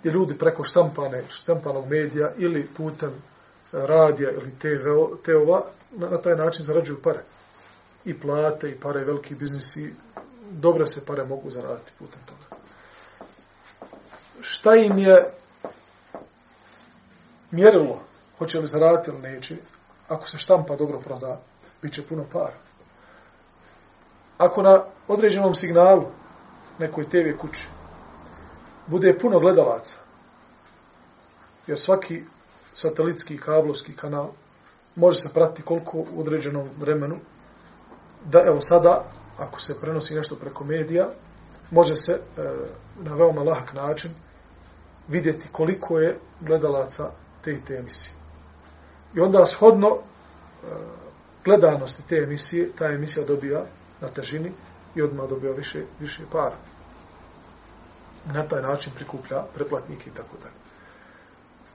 gdje 0.00 0.10
ljudi 0.10 0.38
preko 0.38 0.64
štampane, 0.64 1.22
štampanog 1.28 1.88
medija 1.88 2.30
ili 2.36 2.68
putem 2.76 3.10
e, 3.10 3.12
radija 3.72 4.30
ili 4.30 4.52
TV-ova 5.22 5.64
na, 5.90 6.10
na 6.10 6.18
taj 6.18 6.36
način 6.36 6.64
zarađuju 6.64 7.02
pare. 7.02 7.20
I 8.04 8.20
plate, 8.20 8.70
i 8.70 8.80
pare, 8.80 9.00
i 9.00 9.04
veliki 9.04 9.34
biznisi, 9.34 9.94
dobre 10.50 10.86
se 10.86 11.06
pare 11.06 11.24
mogu 11.24 11.50
zaraditi 11.50 11.92
putem 11.98 12.20
toga. 12.26 12.62
Šta 14.40 14.76
im 14.76 14.98
je 14.98 15.30
mjerilo, 17.50 18.00
hoće 18.38 18.60
li 18.60 18.66
zaraditi 18.66 19.10
ili 19.10 19.20
neće, 19.20 19.56
ako 20.08 20.28
se 20.28 20.38
štampa 20.38 20.76
dobro 20.76 20.98
proda, 21.00 21.40
bit 21.82 21.92
će 21.92 22.06
puno 22.06 22.24
para. 22.32 22.56
Ako 24.38 24.62
na 24.62 24.82
određenom 25.08 25.54
signalu 25.54 26.04
nekoj 26.78 27.08
TV 27.08 27.36
kući 27.38 27.68
bude 28.88 29.18
puno 29.18 29.40
gledalaca, 29.40 29.96
jer 31.66 31.78
svaki 31.78 32.22
satelitski 32.72 33.38
kablovski 33.38 33.96
kanal 33.96 34.30
može 34.96 35.18
se 35.20 35.34
pratiti 35.34 35.62
koliko 35.62 35.98
u 35.98 36.20
određenom 36.20 36.68
vremenu, 36.78 37.16
da 38.24 38.42
evo 38.46 38.60
sada, 38.60 39.04
ako 39.38 39.60
se 39.60 39.80
prenosi 39.80 40.14
nešto 40.14 40.36
preko 40.36 40.64
medija, 40.64 41.08
može 41.70 41.96
se 41.96 42.12
e, 42.12 42.20
na 43.02 43.14
veoma 43.14 43.42
lahak 43.42 43.74
način 43.74 44.10
vidjeti 45.08 45.48
koliko 45.52 45.98
je 45.98 46.18
gledalaca 46.40 47.10
te 47.42 47.52
i 47.52 47.64
te 47.64 47.74
emisije. 47.74 48.14
I 49.14 49.20
onda 49.20 49.46
shodno 49.46 49.88
e, 49.88 49.98
gledanosti 51.44 52.06
te 52.06 52.16
emisije, 52.16 52.70
ta 52.78 52.86
emisija 52.86 53.26
dobija 53.26 53.64
na 54.00 54.08
težini 54.08 54.52
i 54.94 55.02
odmah 55.02 55.28
dobija 55.28 55.52
više, 55.52 55.82
više 56.00 56.22
para. 56.32 56.56
Na 58.34 58.48
taj 58.48 58.62
način 58.62 58.92
prikuplja 58.94 59.42
preplatnike 59.54 60.10
i 60.10 60.14
tako 60.14 60.36
dalje. 60.42 60.54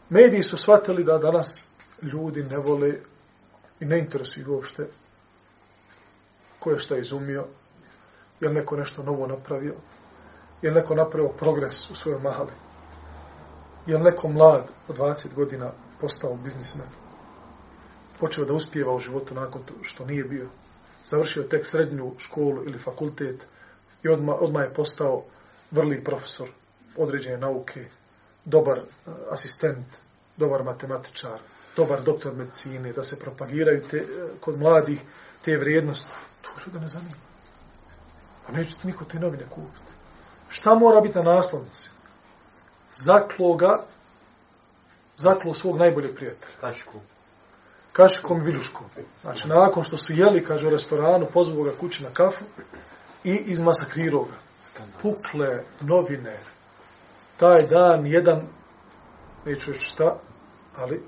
Mediji 0.09 0.43
su 0.43 0.57
shvatili 0.57 1.03
da 1.03 1.17
danas 1.17 1.69
ljudi 2.01 2.43
ne 2.43 2.57
vole 2.57 2.93
i 3.79 3.85
ne 3.85 3.99
interesuju 3.99 4.53
uopšte 4.53 4.87
ko 6.63 6.71
je 6.71 6.79
šta 6.79 6.97
izumio, 6.97 7.45
je 8.39 8.47
li 8.47 8.55
neko 8.55 8.75
nešto 8.75 9.03
novo 9.03 9.27
napravio, 9.27 9.73
je 10.61 10.69
li 10.69 10.75
neko 10.75 10.95
napravio 10.95 11.29
progres 11.29 11.89
u 11.89 11.95
svojoj 11.95 12.21
mahali, 12.21 12.51
je 13.85 13.97
li 13.97 14.03
neko 14.03 14.29
mlad 14.29 14.71
od 14.87 14.97
20 14.97 15.33
godina 15.33 15.71
postao 16.01 16.35
biznismen, 16.35 16.87
počeo 18.19 18.45
da 18.45 18.53
uspijeva 18.53 18.95
u 18.95 18.99
životu 18.99 19.35
nakon 19.35 19.61
što 19.81 20.05
nije 20.05 20.23
bio, 20.23 20.47
završio 21.05 21.43
tek 21.43 21.65
srednju 21.65 22.13
školu 22.17 22.63
ili 22.63 22.77
fakultet 22.77 23.47
i 24.03 24.09
odmah, 24.09 24.35
odmah 24.41 24.63
je 24.63 24.73
postao 24.73 25.23
vrli 25.73 26.03
profesor 26.03 26.49
određene 26.97 27.37
nauke, 27.37 27.85
dobar 28.45 28.79
uh, 28.79 29.13
asistent, 29.31 29.87
dobar 30.37 30.63
matematičar, 30.63 31.39
dobar 31.75 32.01
doktor 32.01 32.33
medicine, 32.33 32.93
da 32.93 33.03
se 33.03 33.19
propagiraju 33.19 33.87
te, 33.87 34.01
uh, 34.01 34.29
kod 34.39 34.59
mladih 34.59 35.01
te 35.41 35.57
vrijednosti. 35.57 36.11
To 36.41 36.71
da 36.71 36.79
ne 36.79 36.87
zanima. 36.87 37.15
A 38.47 38.51
nećete 38.51 38.87
niko 38.87 39.05
te 39.05 39.19
novine 39.19 39.43
kupiti. 39.49 39.93
Šta 40.49 40.75
mora 40.75 41.01
biti 41.01 41.17
na 41.17 41.23
naslovnici? 41.23 41.89
Zaklo 42.93 43.55
ga, 43.55 43.83
zaklo 45.17 45.53
svog 45.53 45.77
najboljeg 45.77 46.15
prijatelja. 46.15 46.53
Kašku. 46.61 46.99
Kaškom 47.91 48.41
i 48.41 48.43
viljuškom. 48.43 48.85
Znači, 49.21 49.47
nakon 49.47 49.83
što 49.83 49.97
su 49.97 50.13
jeli, 50.13 50.45
kaže 50.45 50.67
u 50.67 50.69
restoranu, 50.69 51.27
pozvao 51.33 51.63
ga 51.63 51.71
kući 51.79 52.03
na 52.03 52.09
kafu 52.09 52.45
i 53.23 53.35
izmasakrirao 53.35 54.23
ga. 54.23 54.52
Pukle 55.01 55.63
novine, 55.81 56.37
taj 57.37 57.59
dan 57.69 58.05
jedan, 58.05 58.41
neću 59.45 59.71
reći 59.71 59.87
šta, 59.87 60.19
ali 60.75 61.03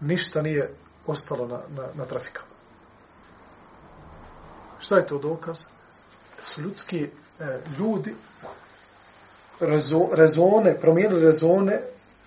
ništa 0.00 0.42
nije 0.42 0.74
ostalo 1.06 1.46
na, 1.46 1.60
na, 1.68 1.88
na 1.94 2.04
trafikama. 2.04 2.48
Šta 4.78 4.96
je 4.96 5.06
to 5.06 5.18
dokaz? 5.18 5.62
Da 6.38 6.46
su 6.46 6.62
ljudski 6.62 7.10
e, 7.40 7.60
ljudi 7.78 8.14
rezo, 9.60 10.08
rezone, 10.12 10.80
promijenili 10.80 11.24
rezone 11.24 11.80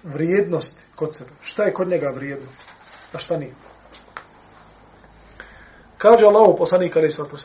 vrijednosti 0.04 0.84
kod 0.96 1.16
sebe. 1.16 1.30
Šta 1.42 1.64
je 1.64 1.74
kod 1.74 1.88
njega 1.88 2.12
vrijedno? 2.16 2.48
A 3.14 3.18
šta 3.18 3.38
nije? 3.38 3.54
Kaže 6.00 6.26
Allah 6.26 6.50
u 6.50 6.56
poslanika, 6.56 7.00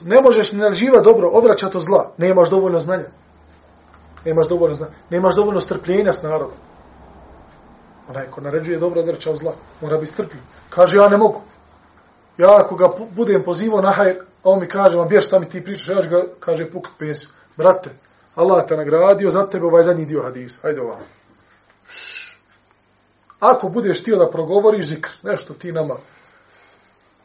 ne 0.04 0.20
možeš 0.22 0.52
ni 0.52 0.58
nađiva 0.58 1.00
dobro, 1.00 1.28
odvraćati 1.28 1.76
od 1.76 1.82
zla, 1.82 2.12
nemaš 2.18 2.50
dovoljno 2.50 2.80
znanja. 2.80 3.08
Nemaš 4.24 4.48
dovoljno, 4.48 4.74
znanja. 4.74 4.92
nemaš 5.10 5.34
dovoljno 5.34 5.60
strpljenja 5.60 6.12
s 6.12 6.22
narodom. 6.22 6.56
Onaj 8.08 8.26
ko 8.30 8.40
naređuje 8.40 8.78
dobro 8.78 9.00
odvraća 9.00 9.30
od 9.30 9.36
zla, 9.36 9.52
mora 9.80 9.96
biti 9.98 10.12
strpljiv. 10.12 10.42
Kaže, 10.70 10.98
ja 10.98 11.08
ne 11.08 11.16
mogu. 11.16 11.40
Ja 12.38 12.56
ako 12.56 12.74
ga 12.74 12.90
budem 13.10 13.42
pozivao 13.42 13.80
na 13.80 13.90
hajr, 13.90 14.16
a 14.18 14.50
on 14.50 14.60
mi 14.60 14.68
kaže, 14.68 14.96
ma 14.96 15.04
bješ 15.04 15.26
šta 15.26 15.38
mi 15.38 15.48
ti 15.48 15.64
pričaš, 15.64 15.88
ja 15.88 16.02
ću 16.02 16.08
ga, 16.08 16.24
kaže, 16.40 16.70
pukut 16.70 16.92
pensiju. 16.98 17.30
Brate, 17.56 17.90
Allah 18.34 18.66
te 18.68 18.76
nagradio 18.76 19.30
za 19.30 19.46
tebe 19.46 19.66
ovaj 19.66 19.82
zadnji 19.82 20.04
dio 20.04 20.22
hadisa. 20.22 20.60
Hajde 20.62 20.80
ovam. 20.80 20.98
Ako 23.40 23.68
budeš 23.68 24.00
htio 24.00 24.16
da 24.16 24.30
progovoriš 24.30 24.86
zikr, 24.86 25.10
nešto 25.22 25.54
ti 25.54 25.72
nama 25.72 25.96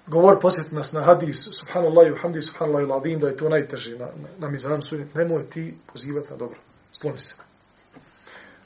govor 0.10 0.40
posjeti 0.40 0.76
nas 0.76 0.94
na 0.94 1.02
hadis, 1.02 1.48
subhanallah 1.52 2.08
i 2.08 2.20
hamdi, 2.22 2.42
subhanallah 2.42 2.84
i 2.84 2.88
ladim, 2.88 3.20
da 3.20 3.28
je 3.28 3.38
to 3.38 3.50
najteže 3.50 3.98
na, 3.98 4.08
na, 4.40 4.50
na. 4.50 4.80
Nemoj 5.14 5.50
ti 5.50 5.78
pozivati 5.92 6.32
na 6.32 6.38
dobro. 6.38 6.60
Sloni 6.92 7.20
se. 7.20 7.36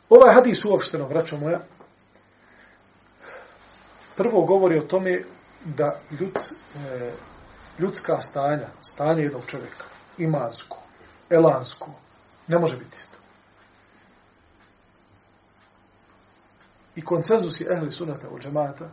Ovaj 0.09 0.35
hadis 0.35 0.65
uopšteno, 0.65 1.07
vraćam 1.07 1.39
moja, 1.39 1.59
prvo 4.15 4.45
govori 4.45 4.77
o 4.77 4.81
tome 4.81 5.23
da 5.65 5.99
ljuds, 6.19 6.51
e, 6.51 7.11
ljudska 7.79 8.21
stanja, 8.21 8.67
stanje 8.81 9.23
jednog 9.23 9.45
čovjeka, 9.45 9.85
imansko, 10.17 10.77
elansko, 11.29 11.91
ne 12.47 12.59
može 12.59 12.77
biti 12.77 12.97
isto. 12.97 13.17
I 16.95 17.01
koncenzus 17.01 17.61
je 17.61 17.73
ehli 17.73 17.91
sunata 17.91 18.29
u 18.29 18.39
džemata 18.39 18.89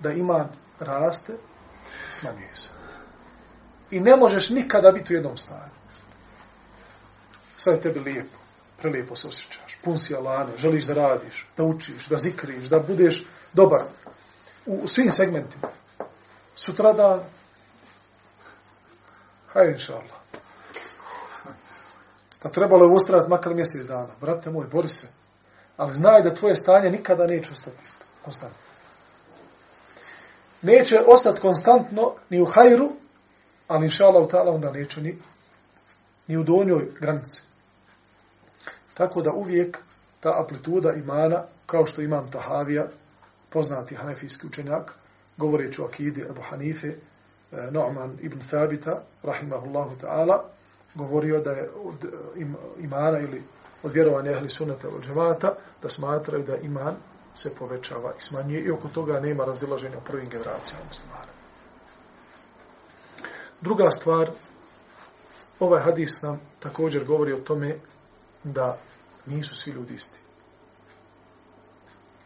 da 0.00 0.12
iman 0.12 0.48
raste, 0.80 1.32
smanjuje 2.08 2.56
se. 2.56 2.70
I 3.90 4.00
ne 4.00 4.16
možeš 4.16 4.50
nikada 4.50 4.92
biti 4.92 5.12
u 5.12 5.16
jednom 5.16 5.36
stanju. 5.36 5.82
Sad 7.56 7.74
je 7.74 7.80
tebi 7.80 8.00
lijepo, 8.00 8.38
prelijepo 8.78 9.16
se 9.16 9.28
osjećaš, 9.28 9.76
pun 9.82 9.98
si 9.98 10.14
alane, 10.14 10.52
želiš 10.56 10.84
da 10.84 10.94
radiš, 10.94 11.46
da 11.56 11.64
učiš, 11.64 12.06
da 12.06 12.16
zikriš, 12.16 12.66
da 12.66 12.80
budeš 12.80 13.24
dobar 13.52 13.84
u 14.66 14.86
svim 14.86 15.10
segmentima. 15.10 15.68
Sutra 16.54 16.92
da, 16.92 17.24
hajde 19.52 19.72
inša 19.72 19.92
Allah. 19.92 20.22
Da 22.42 22.48
trebalo 22.48 22.84
je 22.84 22.94
ustrajati 22.94 23.30
makar 23.30 23.54
mjesec 23.54 23.86
dana. 23.86 24.14
Brate 24.20 24.50
moj, 24.50 24.66
bori 24.66 24.88
se. 24.88 25.08
Ali 25.76 25.94
znaj 25.94 26.22
da 26.22 26.34
tvoje 26.34 26.56
stanje 26.56 26.90
nikada 26.90 27.26
neće 27.26 27.50
ostati 27.52 27.76
isto. 27.84 28.04
Konstantno. 28.24 28.71
Neće 30.62 31.00
ostati 31.06 31.40
konstantno 31.40 32.14
ni 32.30 32.40
u 32.40 32.44
hajru, 32.44 32.90
ali 33.68 33.84
inša 33.84 34.06
Allah 34.06 34.28
ta'ala 34.28 34.54
onda 34.54 34.70
neće 34.70 35.02
ni, 35.02 35.18
ni 36.28 36.36
u 36.36 36.42
donjoj 36.42 36.88
granici. 37.00 37.42
Tako 38.94 39.22
da 39.22 39.32
uvijek 39.32 39.78
ta 40.20 40.40
amplituda 40.40 40.92
imana, 40.92 41.42
kao 41.66 41.86
što 41.86 42.02
imam 42.02 42.30
Tahavija, 42.30 42.86
poznati 43.50 43.94
hanefijski 43.94 44.46
učenjak, 44.46 44.94
govoreći 45.36 45.82
o 45.82 45.84
akidi 45.84 46.20
Ebu 46.20 46.42
Hanife, 46.50 46.94
No'man 47.52 47.72
Nu'man 47.72 48.10
ibn 48.20 48.40
Thabita, 48.40 49.02
rahimahullahu 49.22 49.96
ta'ala, 50.02 50.42
govorio 50.94 51.40
da 51.40 51.50
je 51.50 51.70
od 51.84 52.04
e, 52.04 52.40
imana 52.78 53.18
ili 53.18 53.42
od 53.82 53.92
vjerovanja 53.92 54.30
ehli 54.30 54.48
sunnata 54.48 54.88
od 54.88 55.04
džemata, 55.04 55.54
da 55.82 55.88
smatraju 55.88 56.44
da 56.44 56.56
iman 56.56 56.94
se 57.34 57.54
povećava 57.54 58.12
i 58.18 58.20
smanjuje 58.20 58.62
i 58.62 58.70
oko 58.70 58.88
toga 58.88 59.20
nema 59.20 59.44
razilaženja 59.44 59.98
u 59.98 60.04
prvim 60.04 60.28
generacijama 60.28 60.84
muslimana. 60.86 61.32
Druga 63.60 63.90
stvar, 63.90 64.30
ovaj 65.60 65.82
hadis 65.82 66.22
nam 66.22 66.40
također 66.60 67.04
govori 67.04 67.32
o 67.32 67.38
tome 67.38 67.78
da 68.44 68.78
nisu 69.26 69.54
svi 69.54 69.70
ljudi 69.70 69.94
isti. 69.94 70.18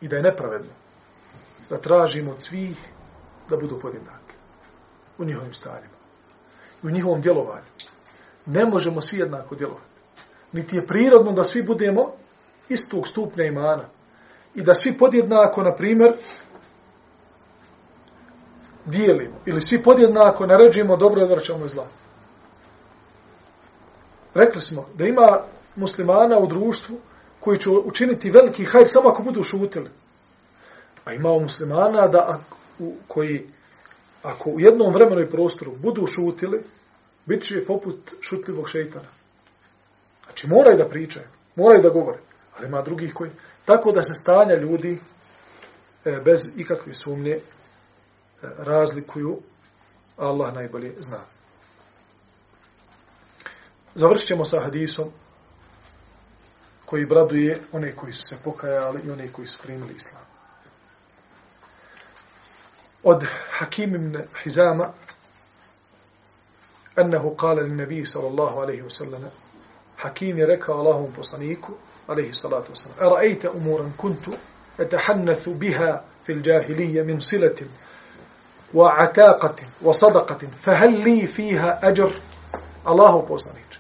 I 0.01 0.09
da 0.09 0.17
je 0.17 0.23
nepravedno 0.23 0.73
da 1.71 1.77
tražimo 1.77 2.31
od 2.31 2.43
svih 2.43 2.77
da 3.49 3.57
budu 3.57 3.79
podjednaki 3.81 4.35
u 5.19 5.25
njihovim 5.25 5.55
stanjima 5.55 5.97
u 6.83 6.91
njihovom 6.91 7.21
djelovanju. 7.21 7.67
Ne 8.47 8.67
možemo 8.67 9.01
svi 9.01 9.19
jednako 9.19 9.55
djelovati. 9.55 10.01
Niti 10.53 10.77
je 10.77 10.87
prirodno 10.87 11.33
da 11.33 11.45
svi 11.45 11.63
budemo 11.63 12.13
istog 12.69 13.09
stupnja 13.09 13.45
imana. 13.45 13.89
I 14.57 14.63
da 14.63 14.75
svi 14.75 14.99
podjednako, 14.99 15.63
na 15.63 15.75
primjer, 15.75 16.13
dijelimo. 18.85 19.37
Ili 19.47 19.61
svi 19.61 19.83
podjednako 19.83 20.47
naređujemo 20.47 20.97
dobro 20.97 21.21
i 21.21 21.25
odvraćamo 21.25 21.69
zla. 21.69 21.87
Rekli 24.35 24.61
smo 24.61 24.87
da 24.95 25.07
ima 25.07 25.39
muslimana 25.77 26.39
u 26.39 26.47
društvu 26.47 26.99
koji 27.41 27.59
će 27.59 27.71
učiniti 27.71 28.31
veliki 28.31 28.65
hajr 28.65 28.87
samo 28.87 29.09
ako 29.09 29.23
budu 29.23 29.43
šutili. 29.43 29.91
A 31.05 31.13
ima 31.13 31.39
muslimana 31.39 32.09
da, 32.09 32.41
u, 32.79 32.95
koji 33.09 33.47
ako 34.23 34.51
u 34.51 34.61
jednom 34.61 34.93
vremenu 34.93 35.21
i 35.21 35.31
prostoru 35.31 35.73
budu 35.83 36.07
šutili, 36.07 36.63
bit 37.27 37.43
će 37.43 37.65
poput 37.65 38.13
šutljivog 38.21 38.69
šeitana. 38.69 39.09
Znači 40.25 40.49
moraju 40.49 40.77
da 40.77 40.89
pričaju, 40.89 41.27
moraju 41.57 41.83
da 41.83 41.89
govore, 41.89 42.19
ali 42.57 42.67
ima 42.67 42.83
drugih 42.83 43.15
koji... 43.15 43.31
Tako 43.66 43.92
da 43.92 44.04
se 44.04 44.14
stanja 44.14 44.56
ljudi 44.56 45.00
e, 46.06 46.20
bez 46.26 46.52
ikakve 46.56 46.94
sumnje 46.94 47.32
e, 47.32 47.42
razlikuju, 48.58 49.42
Allah 50.18 50.54
najbolje 50.54 50.96
zna. 51.00 51.20
Završit 53.96 54.28
ćemo 54.28 54.46
sa 54.46 54.62
hadisom 54.64 55.12
koji 56.86 57.06
braduje 57.06 57.62
one 57.72 57.96
koji 57.96 58.14
su 58.14 58.24
se 58.24 58.38
pokajali 58.44 59.02
i 59.06 59.12
one 59.12 59.32
koji 59.32 59.48
su 59.48 59.60
primili 59.64 59.94
islam. 59.94 60.24
Od 63.04 63.26
Hakim 63.52 63.96
ibn 63.96 64.18
Hizama 64.44 64.94
أنه 67.00 67.36
قال 67.38 67.58
للنبي 67.58 68.06
صلى 68.06 68.28
الله 68.28 68.62
عليه 68.62 68.82
وسلم 68.82 69.32
حكيم 69.98 70.38
يركى 70.38 70.72
الله 70.72 71.12
بصنيك 71.20 71.66
عليه 72.10 72.30
الصلاة 72.30 72.64
والسلام 72.70 72.96
أرأيت 73.02 73.46
أمورا 73.46 73.92
كنت 73.98 74.26
أتحنث 74.80 75.50
بها 75.50 76.04
في 76.24 76.32
الجاهلية 76.32 77.02
من 77.02 77.20
صلة 77.20 77.56
وعتاقة 78.74 79.56
وصدقة 79.82 80.48
فهل 80.62 81.04
لي 81.04 81.28
فيها 81.28 81.88
أجر 81.90 82.22
الله 82.88 83.22
بصنيك 83.22 83.72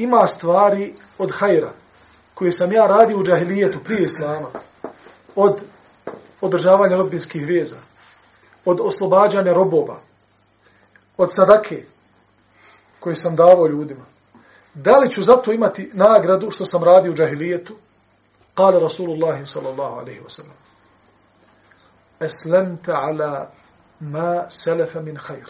إما 0.00 0.24
استواري 0.24 0.94
od 1.18 1.32
hajra 1.32 1.72
koje 2.34 2.52
sam 2.52 2.72
ja 2.72 2.86
radio 2.86 3.18
u 3.18 3.24
džahilijetu 3.24 3.78
prije 3.84 4.02
islama 4.04 4.48
od 5.36 5.62
održavanja 6.40 6.96
rodbinskih 6.96 7.46
veza 7.46 7.76
od 8.64 8.80
oslobađanja 8.80 9.52
robova 9.52 10.00
od 11.16 11.28
sadake 11.36 11.84
koje 13.00 13.14
sam 13.14 13.36
davao 13.36 13.66
ljudima. 13.66 14.04
Da 14.77 14.97
li 14.97 15.11
ću 15.11 15.23
zato 15.23 15.51
imati 15.51 15.91
nagradu 15.93 16.51
što 16.51 16.65
sam 16.65 16.83
radio 16.83 17.11
u 17.11 17.15
džahilijetu? 17.15 17.75
Kale 18.53 18.79
Rasulullah 18.79 19.45
sallallahu 19.45 19.99
alaihi 19.99 20.19
wa 20.19 20.29
sallam. 20.29 20.55
Eslemta 22.19 22.93
ala 22.93 23.51
ma 23.99 24.49
selefa 24.49 25.01
min 25.01 25.17
hajr. 25.17 25.49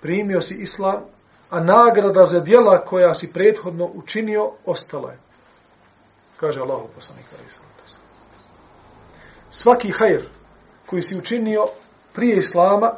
Primio 0.00 0.40
si 0.40 0.54
islam, 0.54 1.02
a 1.50 1.60
nagrada 1.60 2.24
za 2.24 2.40
dijela 2.40 2.84
koja 2.84 3.14
si 3.14 3.32
prethodno 3.32 3.90
učinio, 3.94 4.52
ostala 4.64 5.10
je. 5.10 5.18
Kaže 6.36 6.60
Allah 6.60 6.82
poslanik 6.94 7.26
alaihi 7.32 7.50
sallam. 7.50 7.70
Svaki 9.50 9.90
hajr 9.90 10.22
koji 10.86 11.02
si 11.02 11.18
učinio 11.18 11.66
prije 12.14 12.36
islama, 12.36 12.92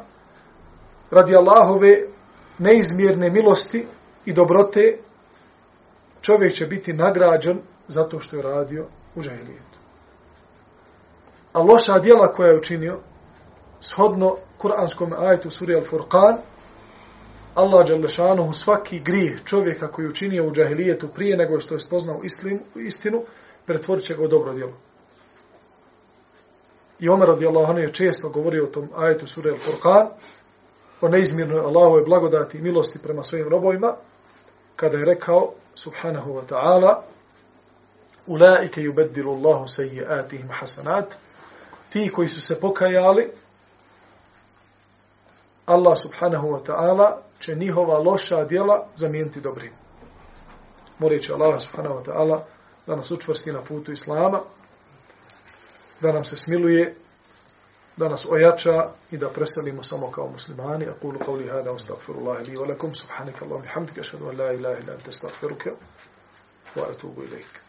radi 1.11 1.35
Allahove 1.35 1.97
neizmjerne 2.57 3.29
milosti 3.29 3.87
i 4.25 4.33
dobrote, 4.33 4.97
čovjek 6.21 6.53
će 6.53 6.65
biti 6.65 6.93
nagrađen 6.93 7.59
zato 7.87 8.19
što 8.19 8.35
je 8.35 8.41
radio 8.41 8.85
u 9.15 9.21
džahilijetu. 9.21 9.79
A 11.53 11.61
loša 11.61 11.99
dijela 11.99 12.31
koja 12.31 12.49
je 12.49 12.57
učinio, 12.57 12.99
shodno 13.79 14.35
kuranskom 14.57 15.13
ajetu 15.17 15.51
suri 15.51 15.75
Al-Furqan, 15.75 16.37
Allah 17.55 17.87
Đalešanuhu 17.87 18.53
svaki 18.53 18.99
grijeh 18.99 19.43
čovjeka 19.43 19.91
koji 19.91 20.05
je 20.05 20.09
učinio 20.09 20.47
u 20.47 20.51
džahilijetu 20.51 21.07
prije 21.07 21.37
nego 21.37 21.59
što 21.59 21.73
je 21.73 21.79
spoznao 21.79 22.21
islim, 22.23 22.59
istinu, 22.75 23.23
pretvorit 23.65 24.05
će 24.05 24.15
ga 24.15 24.23
u 24.23 24.27
dobro 24.27 24.53
djelo. 24.53 24.73
I 26.99 27.09
Omer 27.09 27.27
radijallahu 27.27 27.71
anhu 27.71 27.81
je 27.81 27.93
često 27.93 28.29
govorio 28.29 28.63
o 28.63 28.67
tom 28.67 28.89
ajetu 28.95 29.27
sura 29.27 29.51
Al-Furqan, 29.51 30.07
o 31.01 31.07
neizmjernoj 31.07 31.59
Allahove 31.59 32.03
blagodati 32.03 32.57
i 32.57 32.61
milosti 32.61 32.99
prema 32.99 33.23
svojim 33.23 33.49
robovima, 33.49 33.95
kada 34.79 34.97
je 34.97 35.05
rekao, 35.05 35.53
subhanahu 35.75 36.33
wa 36.33 36.43
ta'ala, 36.47 37.03
ulaike 38.27 38.81
yubeddilu 38.81 39.35
Allahu 39.35 39.67
sayyi'atihim 39.67 40.47
hasanat, 40.49 41.15
ti 41.89 42.11
koji 42.11 42.27
su 42.27 42.41
se 42.41 42.59
pokajali, 42.59 43.31
Allah 45.65 45.97
subhanahu 45.97 46.47
wa 46.47 46.63
ta'ala 46.63 47.17
će 47.39 47.55
njihova 47.55 47.97
loša 47.97 48.45
djela 48.45 48.85
zamijeniti 48.95 49.41
dobrim. 49.41 49.73
moreći 50.99 51.31
Allah 51.31 51.61
subhanahu 51.61 51.95
wa 51.95 52.03
ta'ala 52.03 52.39
da 52.87 52.95
nas 52.95 53.11
učvrsti 53.11 53.51
na 53.51 53.61
putu 53.61 53.91
Islama, 53.91 54.39
da 56.01 56.11
nam 56.11 56.23
se 56.23 56.37
smiluje, 56.37 56.95
da 57.99 58.09
nas 58.09 58.25
ojača 58.29 58.89
i 59.11 59.17
da 59.17 59.29
preselimo 59.29 59.83
samo 59.83 60.11
kao 60.11 60.27
muslimani. 60.27 60.85
A 60.85 60.93
kulu 61.01 61.19
qavli 61.19 61.49
hada, 61.49 61.75
astagfirullahi 61.75 62.51
li 62.51 62.57
wa 62.57 62.67
lakum, 62.67 62.95
subhanika 62.95 63.45
Allahum 63.45 63.63
i 63.65 63.67
hamdika, 63.67 64.03
šadu 64.03 64.29
an 64.29 64.37
la 64.37 64.53
ilaha 64.53 64.79
ila 64.79 64.93
anta 64.93 65.09
astagfiruka, 65.09 65.71
wa 66.75 66.83
atubu 66.91 67.23
ilaika. 67.23 67.68